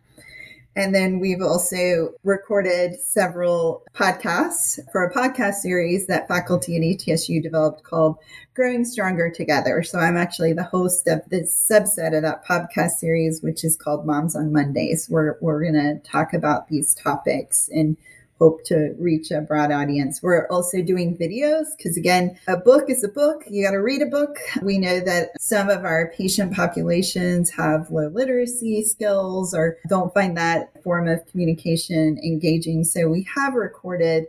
And 0.76 0.94
then 0.94 1.20
we've 1.20 1.40
also 1.40 2.12
recorded 2.22 3.00
several 3.00 3.82
podcasts 3.94 4.78
for 4.92 5.04
a 5.04 5.12
podcast 5.12 5.54
series 5.54 6.06
that 6.06 6.28
faculty 6.28 6.76
at 6.76 6.82
ETSU 6.82 7.42
developed 7.42 7.82
called 7.82 8.18
Growing 8.52 8.84
Stronger 8.84 9.30
Together. 9.30 9.82
So 9.82 9.98
I'm 9.98 10.18
actually 10.18 10.52
the 10.52 10.62
host 10.62 11.08
of 11.08 11.22
this 11.30 11.50
subset 11.70 12.14
of 12.14 12.22
that 12.22 12.44
podcast 12.44 12.92
series, 12.92 13.42
which 13.42 13.64
is 13.64 13.74
called 13.74 14.04
Moms 14.04 14.36
on 14.36 14.52
Mondays, 14.52 15.08
where 15.08 15.38
we're 15.40 15.62
going 15.62 15.74
to 15.74 15.98
talk 16.08 16.34
about 16.34 16.68
these 16.68 16.94
topics 16.94 17.70
and 17.72 17.96
hope 18.38 18.64
to 18.64 18.94
reach 18.98 19.30
a 19.30 19.40
broad 19.40 19.72
audience. 19.72 20.22
We're 20.22 20.46
also 20.48 20.82
doing 20.82 21.16
videos 21.16 21.66
because, 21.76 21.96
again, 21.96 22.38
a 22.46 22.56
book 22.56 22.90
is 22.90 23.02
a 23.02 23.08
book. 23.08 23.44
You 23.48 23.64
got 23.64 23.72
to 23.72 23.78
read 23.82 24.02
a 24.02 24.06
book. 24.06 24.38
We 24.62 24.78
know 24.78 25.00
that 25.00 25.30
some 25.40 25.68
of 25.68 25.84
our 25.84 26.12
patient 26.16 26.54
populations 26.54 27.50
have 27.50 27.90
low 27.90 28.08
literacy 28.08 28.82
skills 28.84 29.54
or 29.54 29.78
don't 29.88 30.12
find 30.12 30.36
that 30.36 30.82
form 30.82 31.08
of 31.08 31.26
communication 31.26 32.18
engaging. 32.18 32.84
So 32.84 33.08
we 33.08 33.26
have 33.34 33.54
recorded 33.54 34.26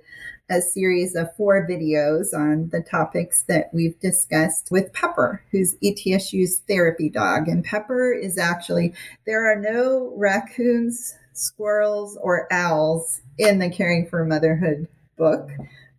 a 0.50 0.62
series 0.62 1.16
of 1.16 1.36
four 1.36 1.68
videos 1.68 2.34
on 2.34 2.70
the 2.70 2.82
topics 2.82 3.44
that 3.44 3.70
we've 3.74 4.00
discussed 4.00 4.70
with 4.72 4.94
Pepper, 4.94 5.44
who's 5.52 5.76
ETSU's 5.84 6.60
therapy 6.70 7.10
dog. 7.10 7.50
And 7.50 7.66
Pepper 7.66 8.14
is 8.14 8.38
actually, 8.38 8.94
there 9.26 9.52
are 9.52 9.60
no 9.60 10.14
raccoons, 10.16 11.18
squirrels, 11.34 12.18
or 12.22 12.48
owls 12.52 13.22
in 13.38 13.60
the 13.60 13.70
Caring 13.70 14.08
for 14.08 14.26
Motherhood 14.26 14.88
book, 15.18 15.50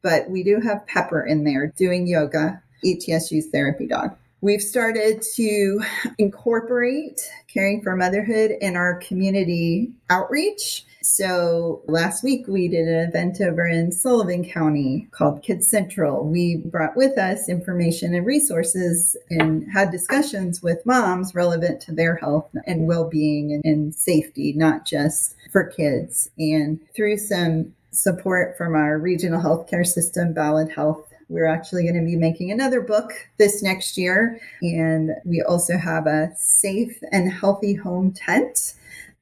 but 0.03 0.29
we 0.31 0.43
do 0.43 0.61
have 0.61 0.87
Pepper 0.87 1.25
in 1.25 1.45
there 1.45 1.69
doing 1.69 2.07
yoga, 2.07 2.63
ETSU's 2.85 3.47
therapy 3.47 3.87
dog. 3.87 4.17
We've 4.41 4.63
started 4.63 5.23
to 5.35 5.81
incorporate 6.17 7.21
caring 7.53 7.83
for 7.83 7.97
motherhood 7.97 8.53
in 8.61 8.77
our 8.77 8.95
community 9.01 9.91
outreach. 10.11 10.85
So 11.03 11.83
last 11.87 12.23
week 12.23 12.47
we 12.47 12.69
did 12.69 12.87
an 12.87 13.09
event 13.09 13.41
over 13.41 13.67
in 13.67 13.91
Sullivan 13.91 14.49
County 14.49 15.09
called 15.11 15.43
Kids 15.43 15.67
Central. 15.67 16.25
We 16.25 16.57
brought 16.57 16.97
with 16.97 17.19
us 17.19 17.49
information 17.49 18.15
and 18.15 18.25
resources 18.25 19.17
and 19.29 19.67
had 19.73 19.91
discussions 19.91 20.63
with 20.63 20.87
moms 20.87 21.35
relevant 21.35 21.81
to 21.83 21.93
their 21.93 22.15
health 22.15 22.49
and 22.65 22.87
well-being 22.87 23.61
and, 23.65 23.93
safety, 23.93 24.53
not 24.53 24.87
just 24.87 25.35
for 25.51 25.65
kids. 25.65 26.31
And 26.39 26.79
through 26.95 27.17
some 27.17 27.75
support 27.91 28.57
from 28.57 28.77
our 28.77 28.99
regional 28.99 29.43
healthcare 29.43 29.87
system, 29.87 30.33
Ballad 30.33 30.71
Health 30.71 31.13
we're 31.29 31.47
actually 31.47 31.83
going 31.83 31.99
to 31.99 32.05
be 32.05 32.17
making 32.17 32.51
another 32.51 32.81
book 32.81 33.13
this 33.37 33.63
next 33.63 33.99
year. 33.99 34.41
And 34.63 35.13
we 35.25 35.43
also 35.43 35.77
have 35.77 36.07
a 36.07 36.33
safe 36.37 36.99
and 37.13 37.31
healthy 37.31 37.75
home 37.75 38.13
tent 38.13 38.75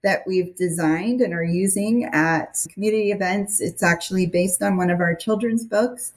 that 0.02 0.22
we've 0.26 0.54
designed 0.54 1.20
and 1.20 1.34
are 1.34 1.42
using 1.42 2.04
at 2.04 2.64
community 2.72 3.10
events. 3.10 3.60
It's 3.60 3.82
actually 3.82 4.26
based 4.26 4.62
on 4.62 4.76
one 4.76 4.90
of 4.90 5.00
our 5.00 5.16
children's 5.16 5.64
books, 5.64 6.12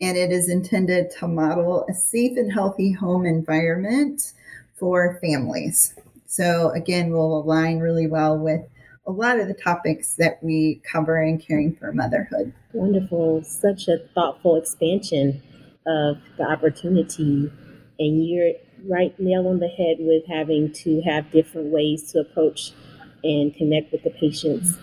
and 0.00 0.16
it 0.16 0.32
is 0.32 0.48
intended 0.48 1.10
to 1.18 1.28
model 1.28 1.84
a 1.88 1.92
safe 1.92 2.38
and 2.38 2.50
healthy 2.50 2.92
home 2.92 3.26
environment 3.26 4.32
for 4.76 5.18
families. 5.20 5.94
So, 6.26 6.70
again, 6.70 7.10
will 7.10 7.42
align 7.42 7.80
really 7.80 8.06
well 8.06 8.38
with 8.38 8.62
a 9.06 9.12
lot 9.12 9.38
of 9.38 9.48
the 9.48 9.54
topics 9.54 10.14
that 10.16 10.42
we 10.42 10.80
cover 10.90 11.22
in 11.22 11.38
caring 11.38 11.76
for 11.76 11.92
motherhood. 11.92 12.52
Wonderful. 12.72 13.42
Such 13.44 13.88
a 13.88 13.98
thoughtful 14.14 14.56
expansion 14.56 15.42
of 15.86 16.16
the 16.38 16.44
opportunity. 16.44 17.52
And 17.98 18.26
you're 18.26 18.52
right 18.86 19.18
nail 19.18 19.46
on 19.48 19.60
the 19.60 19.68
head 19.68 19.96
with 20.00 20.24
having 20.26 20.72
to 20.72 21.00
have 21.02 21.30
different 21.30 21.68
ways 21.68 22.12
to 22.12 22.20
approach 22.20 22.72
and 23.22 23.54
connect 23.54 23.92
with 23.92 24.02
the 24.04 24.10
patients. 24.10 24.76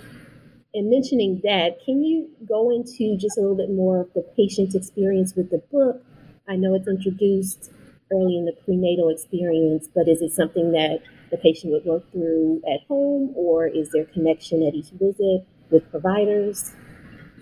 And 0.74 0.90
mentioning 0.90 1.42
that, 1.44 1.84
can 1.84 2.04
you 2.04 2.30
go 2.48 2.72
into 2.72 3.18
just 3.18 3.38
a 3.38 3.42
little 3.42 3.58
bit 3.58 3.72
more 3.72 4.02
of 4.02 4.14
the 4.14 4.26
patient's 4.38 4.74
experience 4.74 5.36
with 5.36 5.50
the 5.50 5.62
book? 5.72 6.02
I 6.48 6.56
know 6.56 6.74
it's 6.76 6.88
introduced 6.88 7.72
early 8.12 8.38
in 8.38 8.46
the 8.46 8.54
prenatal 8.66 9.10
experience, 9.10 9.88
but 9.94 10.08
is 10.08 10.22
it 10.22 10.32
something 10.32 10.72
that 10.72 11.00
the 11.32 11.38
patient 11.38 11.72
would 11.72 11.86
work 11.86 12.04
through 12.12 12.62
at 12.72 12.86
home, 12.88 13.32
or 13.36 13.68
is 13.68 13.90
there 13.92 14.06
connection 14.06 14.66
at 14.68 14.74
each 14.74 14.90
visit 14.90 15.46
with 15.70 15.90
providers? 15.92 16.74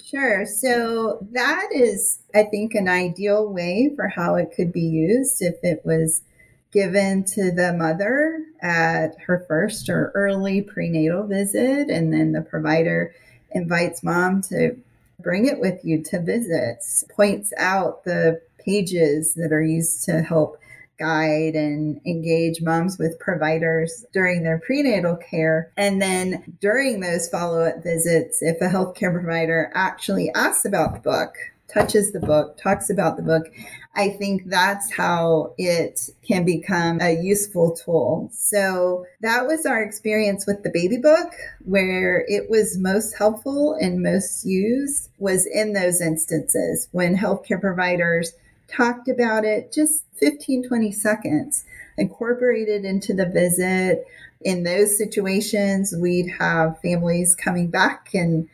Sure. 0.04 0.46
So 0.46 1.28
that 1.32 1.70
is, 1.74 2.20
I 2.34 2.44
think, 2.44 2.74
an 2.76 2.88
ideal 2.88 3.52
way 3.52 3.92
for 3.96 4.08
how 4.08 4.36
it 4.36 4.54
could 4.56 4.72
be 4.72 4.82
used 4.82 5.42
if 5.42 5.56
it 5.64 5.82
was 5.84 6.22
given 6.72 7.24
to 7.24 7.52
the 7.52 7.74
mother 7.74 8.46
at 8.62 9.20
her 9.26 9.44
first 9.48 9.90
or 9.90 10.12
early 10.14 10.62
prenatal 10.62 11.24
visit, 11.26 11.90
and 11.90 12.14
then 12.14 12.32
the 12.32 12.42
provider 12.42 13.14
invites 13.52 14.04
mom 14.04 14.42
to 14.44 14.78
bring 15.20 15.48
it 15.48 15.60
with 15.60 15.84
you 15.84 16.02
to 16.04 16.22
visits, 16.22 17.04
points 17.10 17.52
out 17.58 18.04
the 18.04 18.40
pages 18.64 19.34
that 19.36 19.52
are 19.52 19.62
used 19.62 20.04
to 20.06 20.22
help 20.22 20.60
guide 21.00 21.56
and 21.56 22.02
engage 22.06 22.62
moms 22.62 23.00
with 23.00 23.18
providers 23.20 24.06
during 24.12 24.44
their 24.44 24.60
prenatal 24.60 25.16
care. 25.16 25.72
And 25.78 26.02
then 26.02 26.58
during 26.60 27.00
those 27.00 27.30
follow 27.30 27.62
up 27.62 27.82
visits, 27.82 28.42
if 28.42 28.62
a 28.62 28.66
healthcare 28.66 29.14
provider 29.14 29.72
actually 29.74 30.30
asks 30.36 30.66
about 30.66 30.94
the 30.94 31.00
book, 31.00 31.36
touches 31.70 32.12
the 32.12 32.20
book, 32.20 32.58
talks 32.58 32.90
about 32.90 33.16
the 33.16 33.24
book, 33.24 33.46
I 33.96 34.10
think 34.10 34.44
that's 34.48 34.92
how 34.92 35.54
it 35.58 36.10
can 36.28 36.46
become 36.46 37.00
a 37.02 37.22
useful 37.22 37.76
tool. 37.76 38.30
So 38.34 39.06
that 39.22 39.46
was 39.46 39.66
our 39.66 39.82
experience 39.82 40.46
with 40.46 40.64
the 40.64 40.70
baby 40.70 40.98
book, 40.98 41.34
where 41.64 42.26
it 42.28 42.50
was 42.50 42.78
most 42.78 43.14
helpful 43.18 43.76
and 43.80 44.02
most 44.02 44.46
used 44.46 45.10
was 45.18 45.46
in 45.46 45.74
those 45.74 46.02
instances 46.02 46.88
when 46.92 47.18
healthcare 47.18 47.62
providers 47.62 48.34
talked 48.70 49.08
about 49.08 49.46
it 49.46 49.72
just 49.72 50.06
15, 50.18 50.68
20 50.68 50.92
seconds, 50.92 51.66
incorporated 51.98 52.86
into 52.86 53.14
the 53.14 53.26
visit. 53.26 54.06
In 54.42 54.64
those 54.64 54.98
situations, 54.98 55.94
we'd 55.98 56.30
have 56.40 56.80
families 56.82 57.36
coming 57.36 57.68
back 57.68 58.10
and 58.14 58.48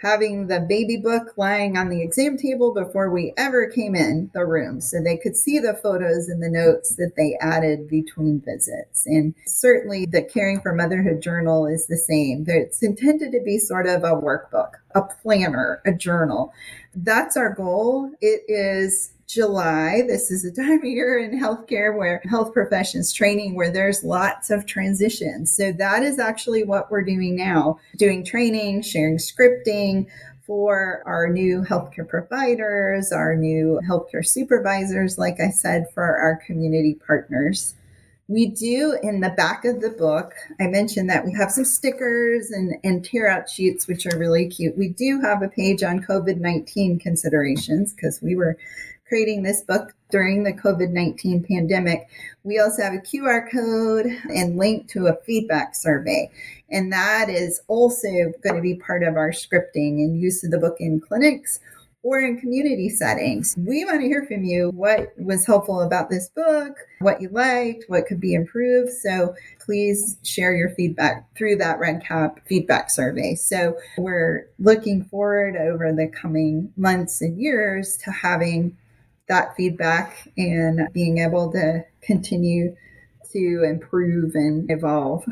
having 0.00 0.46
the 0.46 0.60
baby 0.60 0.96
book 0.96 1.32
lying 1.36 1.76
on 1.76 1.88
the 1.88 2.02
exam 2.02 2.36
table 2.36 2.72
before 2.72 3.10
we 3.10 3.32
ever 3.36 3.66
came 3.66 3.96
in 3.96 4.30
the 4.32 4.44
room 4.44 4.80
so 4.80 5.02
they 5.02 5.16
could 5.16 5.36
see 5.36 5.58
the 5.58 5.74
photos 5.74 6.28
and 6.28 6.40
the 6.40 6.48
notes 6.48 6.94
that 6.94 7.12
they 7.16 7.36
added 7.40 7.88
between 7.88 8.40
visits. 8.40 9.06
And 9.06 9.34
certainly 9.46 10.06
the 10.06 10.22
Caring 10.22 10.60
for 10.60 10.72
Motherhood 10.72 11.20
journal 11.20 11.66
is 11.66 11.86
the 11.86 11.96
same. 11.96 12.44
It's 12.46 12.82
intended 12.82 13.32
to 13.32 13.40
be 13.44 13.58
sort 13.58 13.86
of 13.86 14.04
a 14.04 14.12
workbook, 14.12 14.74
a 14.94 15.02
planner, 15.02 15.82
a 15.84 15.92
journal. 15.92 16.52
That's 16.94 17.36
our 17.36 17.52
goal. 17.52 18.12
It 18.20 18.42
is 18.46 19.12
July. 19.28 20.02
This 20.06 20.30
is 20.30 20.44
a 20.44 20.52
time 20.62 20.78
of 20.78 20.84
year 20.84 21.18
in 21.18 21.38
healthcare 21.38 21.96
where 21.96 22.22
health 22.24 22.52
professions 22.52 23.12
training 23.12 23.54
where 23.54 23.70
there's 23.70 24.02
lots 24.02 24.50
of 24.50 24.66
transitions. 24.66 25.54
So 25.54 25.70
that 25.72 26.02
is 26.02 26.18
actually 26.18 26.64
what 26.64 26.90
we're 26.90 27.04
doing 27.04 27.36
now, 27.36 27.78
doing 27.96 28.24
training, 28.24 28.82
sharing 28.82 29.18
scripting 29.18 30.06
for 30.46 31.02
our 31.04 31.28
new 31.28 31.62
healthcare 31.62 32.08
providers, 32.08 33.12
our 33.12 33.36
new 33.36 33.80
healthcare 33.86 34.26
supervisors, 34.26 35.18
like 35.18 35.40
I 35.40 35.50
said, 35.50 35.88
for 35.92 36.16
our 36.16 36.36
community 36.36 36.94
partners. 36.94 37.74
We 38.28 38.46
do 38.46 38.98
in 39.02 39.20
the 39.20 39.30
back 39.30 39.64
of 39.64 39.80
the 39.80 39.90
book, 39.90 40.34
I 40.60 40.66
mentioned 40.66 41.08
that 41.08 41.24
we 41.24 41.32
have 41.34 41.50
some 41.50 41.64
stickers 41.64 42.50
and, 42.50 42.74
and 42.84 43.04
tear 43.04 43.28
out 43.28 43.48
sheets, 43.48 43.86
which 43.86 44.06
are 44.06 44.18
really 44.18 44.48
cute. 44.48 44.76
We 44.76 44.88
do 44.88 45.20
have 45.22 45.42
a 45.42 45.48
page 45.48 45.82
on 45.82 46.00
COVID 46.00 46.38
19 46.38 46.98
considerations 46.98 47.92
because 47.92 48.20
we 48.22 48.34
were 48.34 48.58
creating 49.08 49.42
this 49.42 49.62
book 49.62 49.94
during 50.10 50.44
the 50.44 50.52
COVID 50.52 50.90
19 50.90 51.44
pandemic, 51.44 52.08
we 52.44 52.58
also 52.58 52.82
have 52.82 52.94
a 52.94 52.98
QR 52.98 53.50
code 53.50 54.06
and 54.34 54.56
link 54.56 54.88
to 54.90 55.06
a 55.06 55.16
feedback 55.24 55.74
survey. 55.74 56.30
And 56.70 56.92
that 56.92 57.28
is 57.28 57.60
also 57.68 58.08
going 58.42 58.56
to 58.56 58.62
be 58.62 58.76
part 58.76 59.02
of 59.02 59.16
our 59.16 59.30
scripting 59.30 59.98
and 59.98 60.20
use 60.20 60.44
of 60.44 60.50
the 60.50 60.58
book 60.58 60.76
in 60.78 61.00
clinics 61.00 61.60
or 62.02 62.20
in 62.20 62.38
community 62.38 62.88
settings. 62.88 63.54
We 63.58 63.84
want 63.84 64.00
to 64.00 64.06
hear 64.06 64.24
from 64.24 64.44
you 64.44 64.70
what 64.70 65.12
was 65.18 65.44
helpful 65.44 65.80
about 65.80 66.08
this 66.08 66.28
book, 66.28 66.76
what 67.00 67.20
you 67.20 67.28
liked, 67.28 67.84
what 67.88 68.06
could 68.06 68.20
be 68.20 68.34
improved. 68.34 68.92
So 68.92 69.34
please 69.60 70.16
share 70.22 70.54
your 70.54 70.70
feedback 70.70 71.26
through 71.36 71.56
that 71.56 71.80
REDCap 71.80 72.38
feedback 72.46 72.90
survey. 72.90 73.34
So 73.34 73.76
we're 73.96 74.48
looking 74.58 75.04
forward 75.04 75.56
over 75.56 75.92
the 75.92 76.08
coming 76.08 76.72
months 76.76 77.20
and 77.20 77.40
years 77.40 77.96
to 78.04 78.12
having 78.12 78.76
that 79.28 79.54
feedback 79.56 80.28
and 80.36 80.88
being 80.92 81.18
able 81.18 81.52
to 81.52 81.84
continue 82.00 82.74
to 83.32 83.62
improve 83.64 84.34
and 84.34 84.70
evolve. 84.70 85.24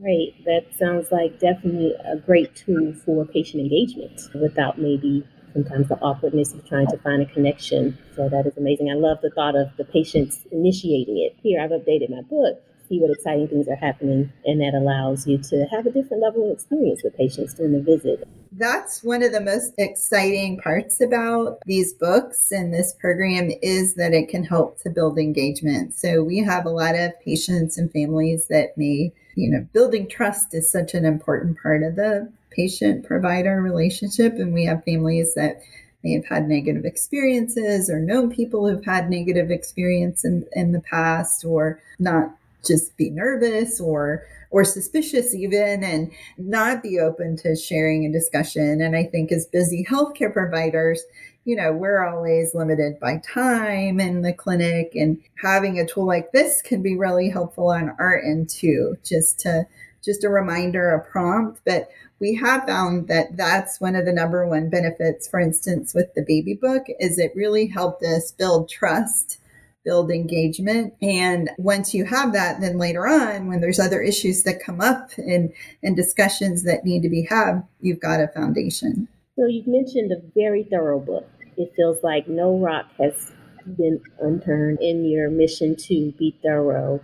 Great. 0.00 0.44
That 0.44 0.66
sounds 0.78 1.10
like 1.10 1.40
definitely 1.40 1.94
a 2.04 2.16
great 2.16 2.54
tool 2.54 2.94
for 3.04 3.24
patient 3.24 3.62
engagement 3.62 4.20
without 4.34 4.78
maybe 4.78 5.26
sometimes 5.52 5.88
the 5.88 5.98
awkwardness 6.00 6.52
of 6.52 6.66
trying 6.68 6.86
to 6.88 6.98
find 6.98 7.22
a 7.22 7.26
connection. 7.26 7.98
So 8.14 8.28
that 8.28 8.46
is 8.46 8.56
amazing. 8.56 8.90
I 8.90 8.94
love 8.94 9.18
the 9.22 9.30
thought 9.30 9.56
of 9.56 9.68
the 9.76 9.84
patients 9.84 10.46
initiating 10.52 11.18
it. 11.18 11.36
Here, 11.42 11.60
I've 11.60 11.70
updated 11.70 12.10
my 12.10 12.22
book 12.22 12.62
see 12.88 13.00
what 13.00 13.10
exciting 13.10 13.48
things 13.48 13.68
are 13.68 13.76
happening, 13.76 14.32
and 14.44 14.60
that 14.60 14.74
allows 14.74 15.26
you 15.26 15.38
to 15.38 15.66
have 15.70 15.86
a 15.86 15.90
different 15.90 16.22
level 16.22 16.46
of 16.46 16.52
experience 16.52 17.02
with 17.02 17.16
patients 17.16 17.54
during 17.54 17.72
the 17.72 17.82
visit. 17.82 18.26
That's 18.52 19.04
one 19.04 19.22
of 19.22 19.32
the 19.32 19.40
most 19.40 19.74
exciting 19.78 20.58
parts 20.58 21.00
about 21.00 21.58
these 21.66 21.92
books 21.92 22.50
and 22.50 22.72
this 22.72 22.94
program 22.94 23.50
is 23.62 23.94
that 23.94 24.12
it 24.12 24.28
can 24.28 24.44
help 24.44 24.80
to 24.82 24.90
build 24.90 25.18
engagement. 25.18 25.94
So 25.94 26.22
we 26.22 26.38
have 26.38 26.64
a 26.64 26.70
lot 26.70 26.94
of 26.94 27.12
patients 27.20 27.78
and 27.78 27.92
families 27.92 28.48
that 28.48 28.76
may, 28.76 29.12
you 29.36 29.50
know, 29.50 29.66
building 29.72 30.08
trust 30.08 30.54
is 30.54 30.70
such 30.70 30.94
an 30.94 31.04
important 31.04 31.58
part 31.62 31.82
of 31.82 31.96
the 31.96 32.32
patient 32.50 33.06
provider 33.06 33.60
relationship. 33.62 34.34
And 34.34 34.52
we 34.52 34.64
have 34.64 34.84
families 34.84 35.34
that 35.34 35.60
may 36.02 36.12
have 36.14 36.26
had 36.26 36.48
negative 36.48 36.84
experiences 36.84 37.90
or 37.90 38.00
known 38.00 38.30
people 38.30 38.68
who've 38.68 38.84
had 38.84 39.10
negative 39.10 39.50
experience 39.50 40.24
in, 40.24 40.46
in 40.52 40.72
the 40.72 40.80
past 40.80 41.44
or 41.44 41.80
not 41.98 42.37
just 42.64 42.96
be 42.96 43.10
nervous 43.10 43.80
or 43.80 44.24
or 44.50 44.64
suspicious 44.64 45.34
even 45.34 45.84
and 45.84 46.10
not 46.38 46.82
be 46.82 46.98
open 46.98 47.36
to 47.36 47.54
sharing 47.54 48.04
a 48.04 48.12
discussion. 48.12 48.80
And 48.80 48.96
i 48.96 49.04
think 49.04 49.32
as 49.32 49.46
busy 49.46 49.84
healthcare 49.88 50.32
providers 50.32 51.02
you 51.44 51.56
know 51.56 51.72
we're 51.72 52.04
always 52.04 52.54
limited 52.54 53.00
by 53.00 53.18
time 53.18 54.00
in 54.00 54.22
the 54.22 54.32
clinic 54.32 54.92
and 54.94 55.18
having 55.42 55.78
a 55.78 55.86
tool 55.86 56.06
like 56.06 56.32
this 56.32 56.60
can 56.60 56.82
be 56.82 56.96
really 56.96 57.30
helpful 57.30 57.68
on 57.68 57.96
our 57.98 58.20
end 58.20 58.50
too 58.50 58.96
just 59.02 59.40
to 59.40 59.66
just 60.04 60.24
a 60.24 60.28
reminder 60.28 60.90
a 60.90 61.04
prompt. 61.04 61.60
But 61.64 61.90
we 62.18 62.34
have 62.36 62.64
found 62.64 63.08
that 63.08 63.36
that's 63.36 63.80
one 63.80 63.94
of 63.94 64.04
the 64.04 64.12
number 64.12 64.46
one 64.46 64.70
benefits 64.70 65.28
for 65.28 65.40
instance 65.40 65.94
with 65.94 66.12
the 66.14 66.24
baby 66.26 66.54
book 66.54 66.84
is 66.98 67.18
it 67.18 67.32
really 67.34 67.66
helped 67.66 68.02
us 68.02 68.32
build 68.32 68.68
trust 68.68 69.38
build 69.84 70.10
engagement. 70.10 70.94
And 71.00 71.50
once 71.58 71.94
you 71.94 72.04
have 72.04 72.32
that, 72.32 72.60
then 72.60 72.78
later 72.78 73.06
on, 73.06 73.46
when 73.46 73.60
there's 73.60 73.80
other 73.80 74.00
issues 74.00 74.42
that 74.42 74.62
come 74.62 74.80
up 74.80 75.10
and, 75.16 75.52
and 75.82 75.96
discussions 75.96 76.64
that 76.64 76.84
need 76.84 77.02
to 77.02 77.08
be 77.08 77.22
had, 77.22 77.62
you've 77.80 78.00
got 78.00 78.20
a 78.20 78.28
foundation. 78.28 79.08
So 79.36 79.46
you've 79.46 79.66
mentioned 79.66 80.12
a 80.12 80.20
very 80.34 80.64
thorough 80.64 81.00
book. 81.00 81.28
It 81.56 81.72
feels 81.76 81.98
like 82.02 82.28
no 82.28 82.58
rock 82.58 82.86
has 82.98 83.32
been 83.76 84.00
unturned 84.20 84.78
in 84.80 85.04
your 85.04 85.30
mission 85.30 85.76
to 85.76 86.12
be 86.18 86.38
thorough. 86.42 87.00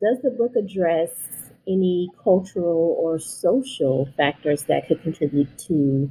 Does 0.00 0.18
the 0.22 0.30
book 0.30 0.56
address 0.56 1.10
any 1.66 2.10
cultural 2.22 2.96
or 2.98 3.18
social 3.18 4.08
factors 4.16 4.64
that 4.64 4.86
could 4.86 5.02
contribute 5.02 5.56
to 5.58 6.10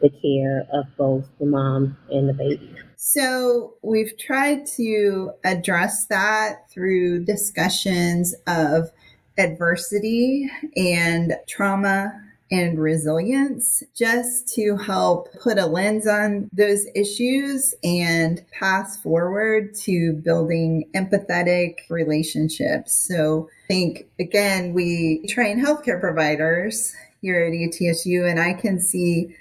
the 0.00 0.10
care 0.10 0.66
of 0.72 0.86
both 0.96 1.28
the 1.38 1.46
mom 1.46 1.96
and 2.10 2.28
the 2.28 2.34
baby? 2.34 2.74
So, 3.04 3.74
we've 3.82 4.16
tried 4.16 4.64
to 4.76 5.32
address 5.42 6.06
that 6.06 6.70
through 6.70 7.24
discussions 7.24 8.32
of 8.46 8.92
adversity 9.36 10.48
and 10.76 11.34
trauma 11.48 12.12
and 12.52 12.78
resilience 12.78 13.82
just 13.92 14.46
to 14.54 14.76
help 14.76 15.32
put 15.42 15.58
a 15.58 15.66
lens 15.66 16.06
on 16.06 16.48
those 16.52 16.86
issues 16.94 17.74
and 17.82 18.44
pass 18.52 19.02
forward 19.02 19.74
to 19.78 20.12
building 20.12 20.88
empathetic 20.94 21.78
relationships. 21.90 22.94
So, 22.94 23.50
I 23.64 23.66
think 23.66 24.06
again, 24.20 24.74
we 24.74 25.26
train 25.26 25.60
healthcare 25.60 26.00
providers 26.00 26.94
here 27.20 27.42
at 27.42 27.52
ETSU, 27.52 28.30
and 28.30 28.38
I 28.38 28.52
can 28.52 28.78
see 28.78 29.34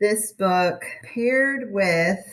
this 0.00 0.30
book 0.30 0.84
paired 1.02 1.72
with 1.72 2.24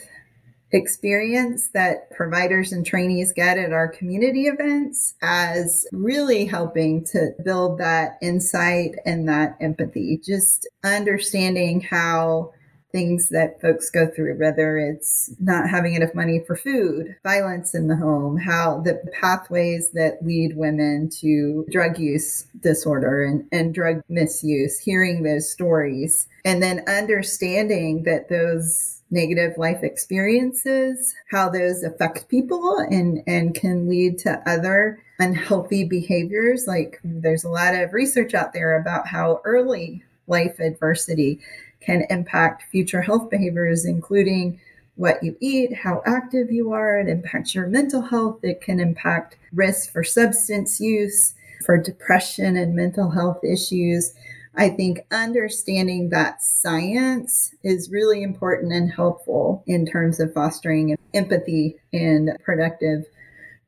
experience 0.76 1.70
that 1.74 2.10
providers 2.10 2.72
and 2.72 2.86
trainees 2.86 3.32
get 3.32 3.58
at 3.58 3.72
our 3.72 3.88
community 3.88 4.46
events 4.46 5.14
as 5.22 5.86
really 5.92 6.44
helping 6.44 7.04
to 7.06 7.30
build 7.44 7.78
that 7.78 8.18
insight 8.22 8.94
and 9.04 9.28
that 9.28 9.56
empathy, 9.60 10.20
just 10.22 10.68
understanding 10.84 11.80
how 11.80 12.52
things 12.92 13.28
that 13.28 13.60
folks 13.60 13.90
go 13.90 14.06
through, 14.06 14.38
whether 14.38 14.78
it's 14.78 15.30
not 15.40 15.68
having 15.68 15.94
enough 15.94 16.14
money 16.14 16.42
for 16.46 16.56
food, 16.56 17.14
violence 17.22 17.74
in 17.74 17.88
the 17.88 17.96
home, 17.96 18.38
how 18.38 18.80
the 18.80 18.98
pathways 19.20 19.90
that 19.90 20.24
lead 20.24 20.56
women 20.56 21.10
to 21.10 21.66
drug 21.70 21.98
use 21.98 22.46
disorder 22.60 23.22
and, 23.22 23.44
and 23.52 23.74
drug 23.74 24.00
misuse, 24.08 24.78
hearing 24.78 25.22
those 25.22 25.50
stories, 25.50 26.26
and 26.44 26.62
then 26.62 26.84
understanding 26.88 28.04
that 28.04 28.28
those 28.28 28.95
negative 29.10 29.56
life 29.56 29.82
experiences, 29.82 31.14
how 31.30 31.48
those 31.48 31.82
affect 31.82 32.28
people 32.28 32.78
and, 32.90 33.22
and 33.26 33.54
can 33.54 33.88
lead 33.88 34.18
to 34.18 34.42
other 34.48 34.98
unhealthy 35.18 35.84
behaviors. 35.84 36.66
Like 36.66 37.00
there's 37.04 37.44
a 37.44 37.48
lot 37.48 37.74
of 37.74 37.92
research 37.92 38.34
out 38.34 38.52
there 38.52 38.78
about 38.80 39.06
how 39.06 39.40
early 39.44 40.02
life 40.26 40.58
adversity 40.58 41.40
can 41.80 42.04
impact 42.10 42.64
future 42.70 43.02
health 43.02 43.30
behaviors, 43.30 43.84
including 43.84 44.60
what 44.96 45.22
you 45.22 45.36
eat, 45.40 45.74
how 45.74 46.02
active 46.04 46.50
you 46.50 46.72
are. 46.72 46.98
It 46.98 47.08
impacts 47.08 47.54
your 47.54 47.66
mental 47.66 48.02
health. 48.02 48.40
It 48.42 48.60
can 48.60 48.80
impact 48.80 49.36
risk 49.52 49.92
for 49.92 50.02
substance 50.02 50.80
use, 50.80 51.34
for 51.64 51.76
depression 51.76 52.56
and 52.56 52.74
mental 52.74 53.10
health 53.10 53.44
issues. 53.44 54.14
I 54.56 54.70
think 54.70 55.00
understanding 55.10 56.08
that 56.10 56.42
science 56.42 57.54
is 57.62 57.90
really 57.90 58.22
important 58.22 58.72
and 58.72 58.90
helpful 58.90 59.62
in 59.66 59.86
terms 59.86 60.18
of 60.18 60.32
fostering 60.32 60.96
empathy 61.12 61.76
and 61.92 62.30
productive 62.42 63.04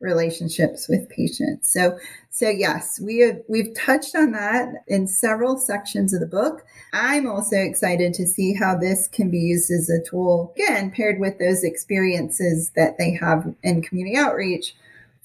relationships 0.01 0.89
with 0.89 1.09
patients. 1.09 1.73
So 1.73 1.99
so 2.31 2.49
yes, 2.49 3.01
we 3.01 3.19
have 3.19 3.41
we've 3.49 3.75
touched 3.75 4.15
on 4.15 4.33
that 4.33 4.85
in 4.87 5.07
several 5.09 5.59
sections 5.59 6.15
of 6.15 6.21
the 6.21 6.27
book. 6.27 6.65
I'm 6.93 7.27
also 7.27 7.57
excited 7.57 8.15
to 8.15 8.27
see 8.27 8.55
how 8.55 8.77
this 8.77 9.09
can 9.09 9.31
be 9.31 9.39
used 9.39 9.71
as 9.71 9.91
a 9.91 10.03
tool 10.09 10.55
again 10.57 10.91
paired 10.91 11.19
with 11.19 11.39
those 11.39 11.65
experiences 11.65 12.71
that 12.77 12.97
they 12.97 13.11
have 13.13 13.53
in 13.63 13.83
community 13.83 14.17
outreach 14.17 14.75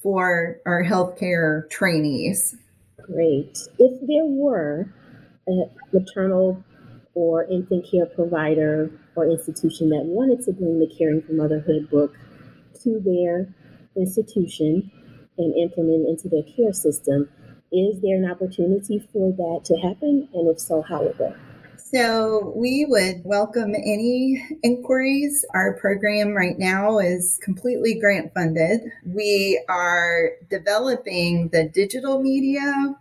for 0.02 0.58
our 0.66 0.82
healthcare 0.84 1.70
trainees. 1.70 2.56
Great. 3.00 3.58
If 3.78 4.00
there 4.06 4.26
were 4.26 4.88
a 5.48 5.64
maternal 5.92 6.62
or 7.14 7.44
infant 7.44 7.86
care 7.90 8.06
provider 8.06 8.90
or 9.14 9.26
institution 9.26 9.88
that 9.90 10.04
wanted 10.04 10.44
to 10.44 10.52
bring 10.52 10.78
the 10.80 10.92
Caring 10.98 11.22
for 11.22 11.32
Motherhood 11.32 11.88
book 11.90 12.14
to 12.82 13.00
their 13.00 13.54
institution 13.96 14.90
and 15.38 15.54
implement 15.56 16.08
into 16.08 16.28
their 16.28 16.42
care 16.42 16.72
system, 16.72 17.28
is 17.72 18.00
there 18.00 18.16
an 18.16 18.30
opportunity 18.30 18.98
for 19.12 19.32
that 19.32 19.64
to 19.64 19.76
happen? 19.76 20.28
And 20.32 20.48
if 20.48 20.60
so, 20.60 20.82
how 20.82 21.02
would 21.02 21.18
that? 21.18 21.36
So, 21.76 22.52
we 22.56 22.86
would 22.88 23.22
welcome 23.24 23.74
any 23.74 24.44
inquiries. 24.62 25.44
Our 25.54 25.74
program 25.74 26.34
right 26.34 26.58
now 26.58 26.98
is 26.98 27.38
completely 27.42 27.98
grant 28.00 28.32
funded. 28.34 28.80
We 29.06 29.62
are 29.68 30.30
developing 30.50 31.50
the 31.50 31.68
digital 31.68 32.20
media 32.20 32.96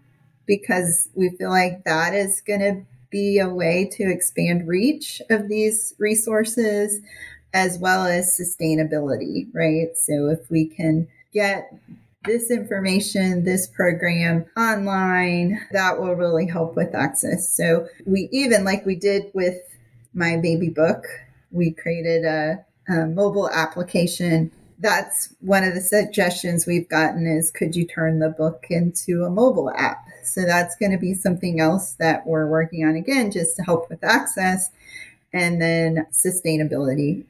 because 0.46 1.10
we 1.16 1.30
feel 1.30 1.50
like 1.50 1.84
that 1.84 2.14
is 2.14 2.42
going 2.42 2.60
to 2.60 2.82
be 3.10 3.40
a 3.40 3.48
way 3.48 3.86
to 3.94 4.04
expand 4.04 4.68
reach 4.68 5.22
of 5.30 5.48
these 5.48 5.94
resources 6.00 7.00
as 7.54 7.78
well 7.78 8.06
as 8.08 8.38
sustainability, 8.38 9.48
right? 9.54 9.96
So 9.96 10.30
if 10.30 10.50
we 10.50 10.66
can 10.66 11.08
get 11.32 11.72
this 12.26 12.50
information, 12.50 13.44
this 13.44 13.68
program 13.68 14.46
online, 14.58 15.60
that 15.72 16.00
will 16.00 16.16
really 16.16 16.48
help 16.48 16.76
with 16.76 16.96
access. 16.96 17.48
So 17.50 17.88
we 18.06 18.30
even 18.32 18.64
like 18.64 18.86
we 18.86 18.96
did 18.96 19.30
with 19.34 19.62
my 20.14 20.38
baby 20.38 20.70
book, 20.70 21.06
we 21.52 21.72
created 21.72 22.26
a, 22.26 22.66
a 22.88 23.06
mobile 23.06 23.50
application 23.50 24.52
that's 24.84 25.34
one 25.40 25.64
of 25.64 25.74
the 25.74 25.82
suggestions 25.82 26.68
we've 26.68 26.88
gotten 26.90 27.26
is 27.26 27.50
could 27.50 27.76
you 27.76 27.88
turn 27.88 28.20
the 28.20 28.30
book 28.30 28.68
into 28.70 29.24
a 29.24 29.30
mobile 29.30 29.72
app? 29.76 30.06
So 30.24 30.46
that's 30.46 30.76
going 30.76 30.92
to 30.92 30.98
be 30.98 31.14
something 31.14 31.60
else 31.60 31.94
that 32.00 32.28
we're 32.28 32.48
working 32.48 32.86
on 32.86 32.96
again, 32.96 33.32
just 33.32 33.56
to 33.56 33.64
help 33.64 33.90
with 33.90 34.04
access 34.04 34.70
and 35.34 35.62
then 35.62 36.06
sustainability. 36.12 37.24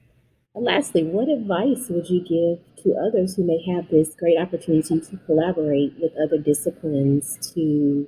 lastly, 0.56 1.04
what 1.04 1.30
advice 1.30 1.90
would 1.90 2.10
you 2.10 2.20
give 2.20 2.84
to 2.84 2.96
others 3.08 3.36
who 3.36 3.44
may 3.44 3.64
have 3.74 3.90
this 3.90 4.14
great 4.16 4.38
opportunity 4.38 5.00
to 5.00 5.18
collaborate 5.26 5.94
with 6.00 6.12
other 6.22 6.38
disciplines 6.38 7.38
to 7.54 8.08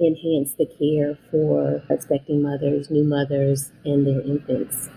enhance 0.00 0.54
the 0.54 0.66
care 0.66 1.18
for 1.30 1.82
expecting 1.90 2.42
mothers, 2.42 2.90
new 2.90 3.04
mothers, 3.04 3.70
and 3.84 4.06
their 4.06 4.20
infants? 4.22 4.88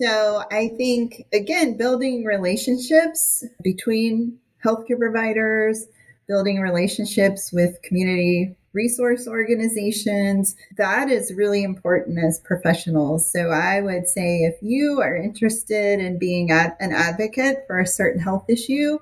So 0.00 0.44
I 0.50 0.68
think, 0.76 1.26
again, 1.32 1.76
building 1.76 2.24
relationships 2.24 3.44
between 3.62 4.38
healthcare 4.64 4.98
providers, 4.98 5.86
building 6.26 6.60
relationships 6.60 7.52
with 7.52 7.82
community 7.82 8.56
resource 8.72 9.26
organizations, 9.26 10.54
that 10.76 11.10
is 11.10 11.34
really 11.34 11.64
important 11.64 12.18
as 12.24 12.38
professionals. 12.38 13.28
So 13.30 13.50
I 13.50 13.80
would 13.80 14.06
say 14.06 14.42
if 14.42 14.54
you 14.62 15.00
are 15.02 15.16
interested 15.16 15.98
in 15.98 16.18
being 16.18 16.52
an 16.52 16.72
advocate 16.80 17.64
for 17.66 17.80
a 17.80 17.86
certain 17.86 18.20
health 18.20 18.44
issue, 18.48 18.98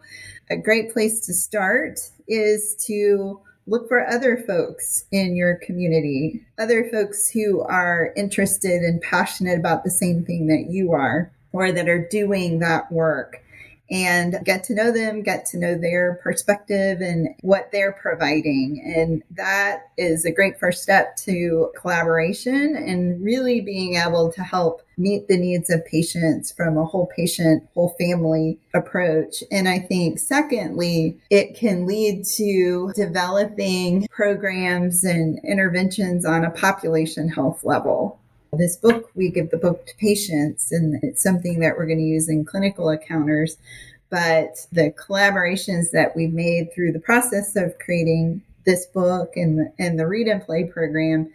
a 0.51 0.57
great 0.57 0.93
place 0.93 1.21
to 1.27 1.35
start 1.35 2.01
is 2.27 2.75
to 2.87 3.41
look 3.69 3.89
for 3.89 4.07
other 4.07 4.37
folks 4.37 5.05
in 5.13 5.37
your 5.37 5.57
community, 5.57 6.45
other 6.59 6.89
folks 6.91 7.29
who 7.29 7.61
are 7.63 8.13
interested 8.17 8.83
and 8.83 9.01
passionate 9.03 9.59
about 9.59 9.85
the 9.85 9.91
same 9.91 10.25
thing 10.25 10.47
that 10.47 10.71
you 10.71 10.93
are, 10.93 11.31
or 11.53 11.71
that 11.73 11.89
are 11.89 12.09
doing 12.09 12.59
that 12.59 12.91
work 12.91 13.43
and 13.91 14.39
get 14.45 14.65
to 14.65 14.75
know 14.75 14.93
them, 14.93 15.23
get 15.23 15.47
to 15.47 15.59
know 15.59 15.77
their 15.77 16.21
perspective 16.23 17.01
and 17.01 17.29
what 17.41 17.71
they're 17.73 17.93
providing. 17.93 18.83
And 18.85 19.23
that 19.31 19.91
is 19.97 20.25
a 20.25 20.33
great 20.33 20.59
first 20.59 20.83
step 20.83 21.17
to 21.25 21.71
collaboration 21.81 22.77
and 22.77 23.25
really 23.25 23.61
being 23.61 23.97
able 23.97 24.31
to 24.33 24.43
help 24.43 24.83
meet 24.99 25.29
the 25.29 25.39
needs 25.39 25.71
of 25.71 25.87
patients 25.87 26.53
from 26.53 26.77
a 26.77 26.85
whole 26.85 27.09
patient, 27.17 27.67
whole 27.75 27.95
family 27.99 28.59
approach. 28.75 29.43
And 29.51 29.69
I 29.69 29.79
think, 29.79 30.19
secondly, 30.19 31.19
it 31.31 31.57
can 31.57 31.87
lead 31.87 32.25
to 32.37 32.93
developing 32.95 34.07
programs 34.11 35.05
and 35.05 35.41
interventions 35.45 36.27
on 36.27 36.45
a 36.45 36.51
population 36.51 37.29
health 37.29 37.65
level. 37.65 38.21
This 38.53 38.77
book, 38.77 39.11
we 39.15 39.31
give 39.31 39.51
the 39.51 39.59
book 39.59 39.87
to 39.87 39.97
patients, 39.97 40.73
and 40.73 41.03
it's 41.03 41.23
something 41.23 41.61
that 41.61 41.77
we're 41.77 41.87
going 41.87 41.99
to 41.99 42.05
use 42.05 42.29
in 42.29 42.45
clinical 42.45 42.89
encounters. 42.89 43.59
But 44.11 44.67
the 44.73 44.91
collaborations 44.93 45.91
that 45.91 46.17
we've 46.17 46.33
made 46.33 46.73
through 46.73 46.93
the 46.93 47.01
process 47.01 47.57
of 47.57 47.79
creating 47.79 48.43
this 48.65 48.87
book 48.87 49.37
and 49.37 49.59
the, 49.59 49.73
and 49.79 49.99
the 49.99 50.07
Read 50.07 50.29
and 50.29 50.43
Play 50.43 50.65
program, 50.65 51.31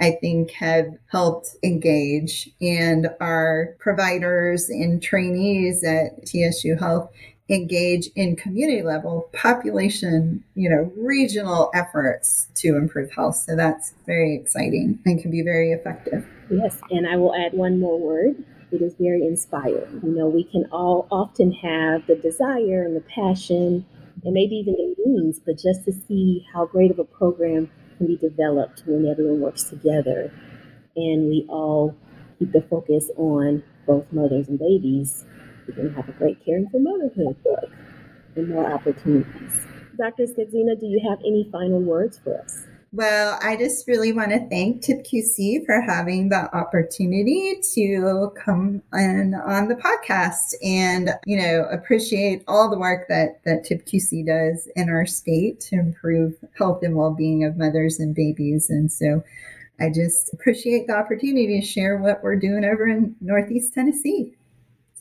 I 0.00 0.12
think 0.20 0.50
have 0.52 0.98
helped 1.06 1.56
engage. 1.62 2.50
And 2.60 3.10
our 3.20 3.76
providers 3.78 4.68
and 4.68 5.00
trainees 5.00 5.84
at 5.84 6.24
ETSU 6.24 6.78
Health 6.78 7.10
engage 7.48 8.08
in 8.16 8.36
community 8.36 8.82
level 8.82 9.28
population, 9.32 10.42
you 10.54 10.68
know, 10.68 10.92
regional 10.96 11.70
efforts 11.74 12.48
to 12.56 12.76
improve 12.76 13.12
health. 13.12 13.36
So 13.36 13.54
that's 13.54 13.94
very 14.04 14.34
exciting 14.34 14.98
and 15.04 15.20
can 15.20 15.30
be 15.30 15.42
very 15.42 15.72
effective. 15.72 16.26
Yes, 16.50 16.80
and 16.90 17.06
I 17.08 17.16
will 17.16 17.34
add 17.34 17.52
one 17.52 17.78
more 17.78 17.98
word. 17.98 18.44
It 18.72 18.82
is 18.82 18.94
very 18.98 19.22
inspiring. 19.22 20.00
You 20.02 20.10
know, 20.10 20.26
we 20.26 20.44
can 20.44 20.66
all 20.72 21.06
often 21.10 21.52
have 21.52 22.06
the 22.06 22.16
desire 22.16 22.84
and 22.84 22.96
the 22.96 23.04
passion 23.14 23.86
and 24.24 24.34
maybe 24.34 24.56
even 24.56 24.74
the 24.74 24.94
means, 25.06 25.38
but 25.38 25.56
just 25.56 25.84
to 25.84 25.92
see 25.92 26.44
how 26.52 26.66
great 26.66 26.90
of 26.90 26.98
a 26.98 27.04
program 27.04 27.70
can 27.96 28.08
be 28.08 28.16
developed 28.16 28.82
when 28.86 29.06
everyone 29.06 29.40
works 29.40 29.64
together 29.64 30.32
and 30.96 31.28
we 31.28 31.46
all 31.48 31.94
keep 32.38 32.52
the 32.52 32.62
focus 32.62 33.10
on 33.16 33.62
both 33.86 34.04
mothers 34.12 34.48
and 34.48 34.58
babies 34.58 35.24
we 35.66 35.74
can 35.74 35.92
have 35.94 36.08
a 36.08 36.12
great 36.12 36.44
Caring 36.44 36.68
for 36.70 36.78
Motherhood 36.78 37.42
book 37.42 37.70
and 38.36 38.48
more 38.48 38.72
opportunities. 38.72 39.66
Dr. 39.96 40.24
Schetzina, 40.24 40.78
do 40.78 40.86
you 40.86 41.00
have 41.08 41.18
any 41.20 41.48
final 41.50 41.80
words 41.80 42.18
for 42.18 42.40
us? 42.40 42.66
Well, 42.92 43.38
I 43.42 43.56
just 43.56 43.88
really 43.88 44.12
want 44.12 44.30
to 44.30 44.48
thank 44.48 44.82
TIPQC 44.82 45.66
for 45.66 45.80
having 45.80 46.28
the 46.28 46.54
opportunity 46.56 47.60
to 47.74 48.32
come 48.42 48.80
in 48.94 49.34
on 49.34 49.68
the 49.68 49.74
podcast 49.74 50.54
and, 50.62 51.10
you 51.26 51.36
know, 51.36 51.66
appreciate 51.70 52.44
all 52.46 52.70
the 52.70 52.78
work 52.78 53.08
that, 53.08 53.42
that 53.44 53.64
TIPQC 53.64 54.26
does 54.26 54.68
in 54.76 54.88
our 54.88 55.04
state 55.04 55.60
to 55.60 55.76
improve 55.76 56.36
health 56.56 56.82
and 56.82 56.94
well-being 56.94 57.44
of 57.44 57.56
mothers 57.56 57.98
and 57.98 58.14
babies. 58.14 58.70
And 58.70 58.90
so 58.90 59.22
I 59.80 59.90
just 59.90 60.32
appreciate 60.32 60.86
the 60.86 60.96
opportunity 60.96 61.60
to 61.60 61.66
share 61.66 61.98
what 61.98 62.22
we're 62.22 62.36
doing 62.36 62.64
over 62.64 62.86
in 62.86 63.16
Northeast 63.20 63.74
Tennessee 63.74 64.35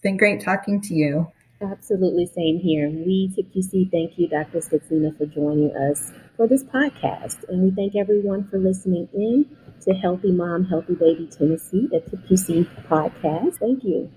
been 0.06 0.18
great 0.18 0.40
talking 0.40 0.80
to 0.80 0.94
you. 0.94 1.28
Absolutely, 1.60 2.28
same 2.28 2.60
here. 2.60 2.88
We, 2.90 3.34
TIPQC, 3.36 3.90
thank 3.92 4.20
you, 4.20 4.28
Dr. 4.28 4.60
Schetzina, 4.60 5.18
for 5.18 5.26
joining 5.26 5.76
us 5.76 6.12
for 6.38 6.48
this 6.48 6.64
podcast. 6.64 7.44
And 7.50 7.64
we 7.64 7.72
thank 7.72 7.96
everyone 7.96 8.48
for 8.48 8.60
listening 8.60 9.10
in 9.16 9.48
to 9.82 9.94
Healthy 9.96 10.32
Mom, 10.32 10.66
Healthy 10.66 10.94
Baby 10.94 11.28
Tennessee, 11.36 11.88
the 11.90 12.02
TIPQC 12.02 12.88
podcast. 12.88 13.58
Thank 13.58 13.84
you. 13.84 14.12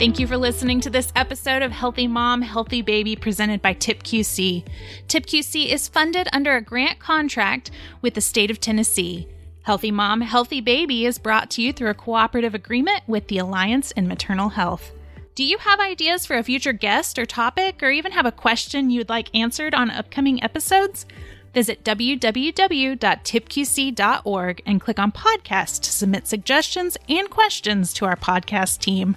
Thank 0.00 0.18
you 0.18 0.26
for 0.26 0.36
listening 0.36 0.80
to 0.80 0.90
this 0.90 1.12
episode 1.14 1.62
of 1.62 1.70
Healthy 1.70 2.08
Mom, 2.08 2.42
Healthy 2.42 2.82
Baby 2.82 3.14
presented 3.14 3.62
by 3.62 3.74
TIPQC. 3.74 4.66
TIPQC 5.06 5.68
is 5.68 5.86
funded 5.86 6.26
under 6.32 6.56
a 6.56 6.62
grant 6.62 6.98
contract 6.98 7.70
with 8.02 8.14
the 8.14 8.20
state 8.20 8.50
of 8.50 8.58
Tennessee. 8.58 9.28
Healthy 9.62 9.90
Mom, 9.90 10.22
Healthy 10.22 10.62
Baby 10.62 11.04
is 11.04 11.18
brought 11.18 11.50
to 11.50 11.62
you 11.62 11.72
through 11.72 11.90
a 11.90 11.94
cooperative 11.94 12.54
agreement 12.54 13.02
with 13.06 13.28
the 13.28 13.38
Alliance 13.38 13.90
in 13.92 14.08
Maternal 14.08 14.48
Health. 14.48 14.92
Do 15.34 15.44
you 15.44 15.58
have 15.58 15.80
ideas 15.80 16.24
for 16.24 16.36
a 16.36 16.42
future 16.42 16.72
guest 16.72 17.18
or 17.18 17.26
topic, 17.26 17.82
or 17.82 17.90
even 17.90 18.12
have 18.12 18.26
a 18.26 18.32
question 18.32 18.90
you'd 18.90 19.10
like 19.10 19.34
answered 19.34 19.74
on 19.74 19.90
upcoming 19.90 20.42
episodes? 20.42 21.04
Visit 21.52 21.84
www.tipqc.org 21.84 24.62
and 24.64 24.80
click 24.80 24.98
on 24.98 25.12
podcast 25.12 25.82
to 25.82 25.90
submit 25.90 26.26
suggestions 26.26 26.96
and 27.08 27.28
questions 27.28 27.92
to 27.94 28.06
our 28.06 28.16
podcast 28.16 28.78
team. 28.78 29.16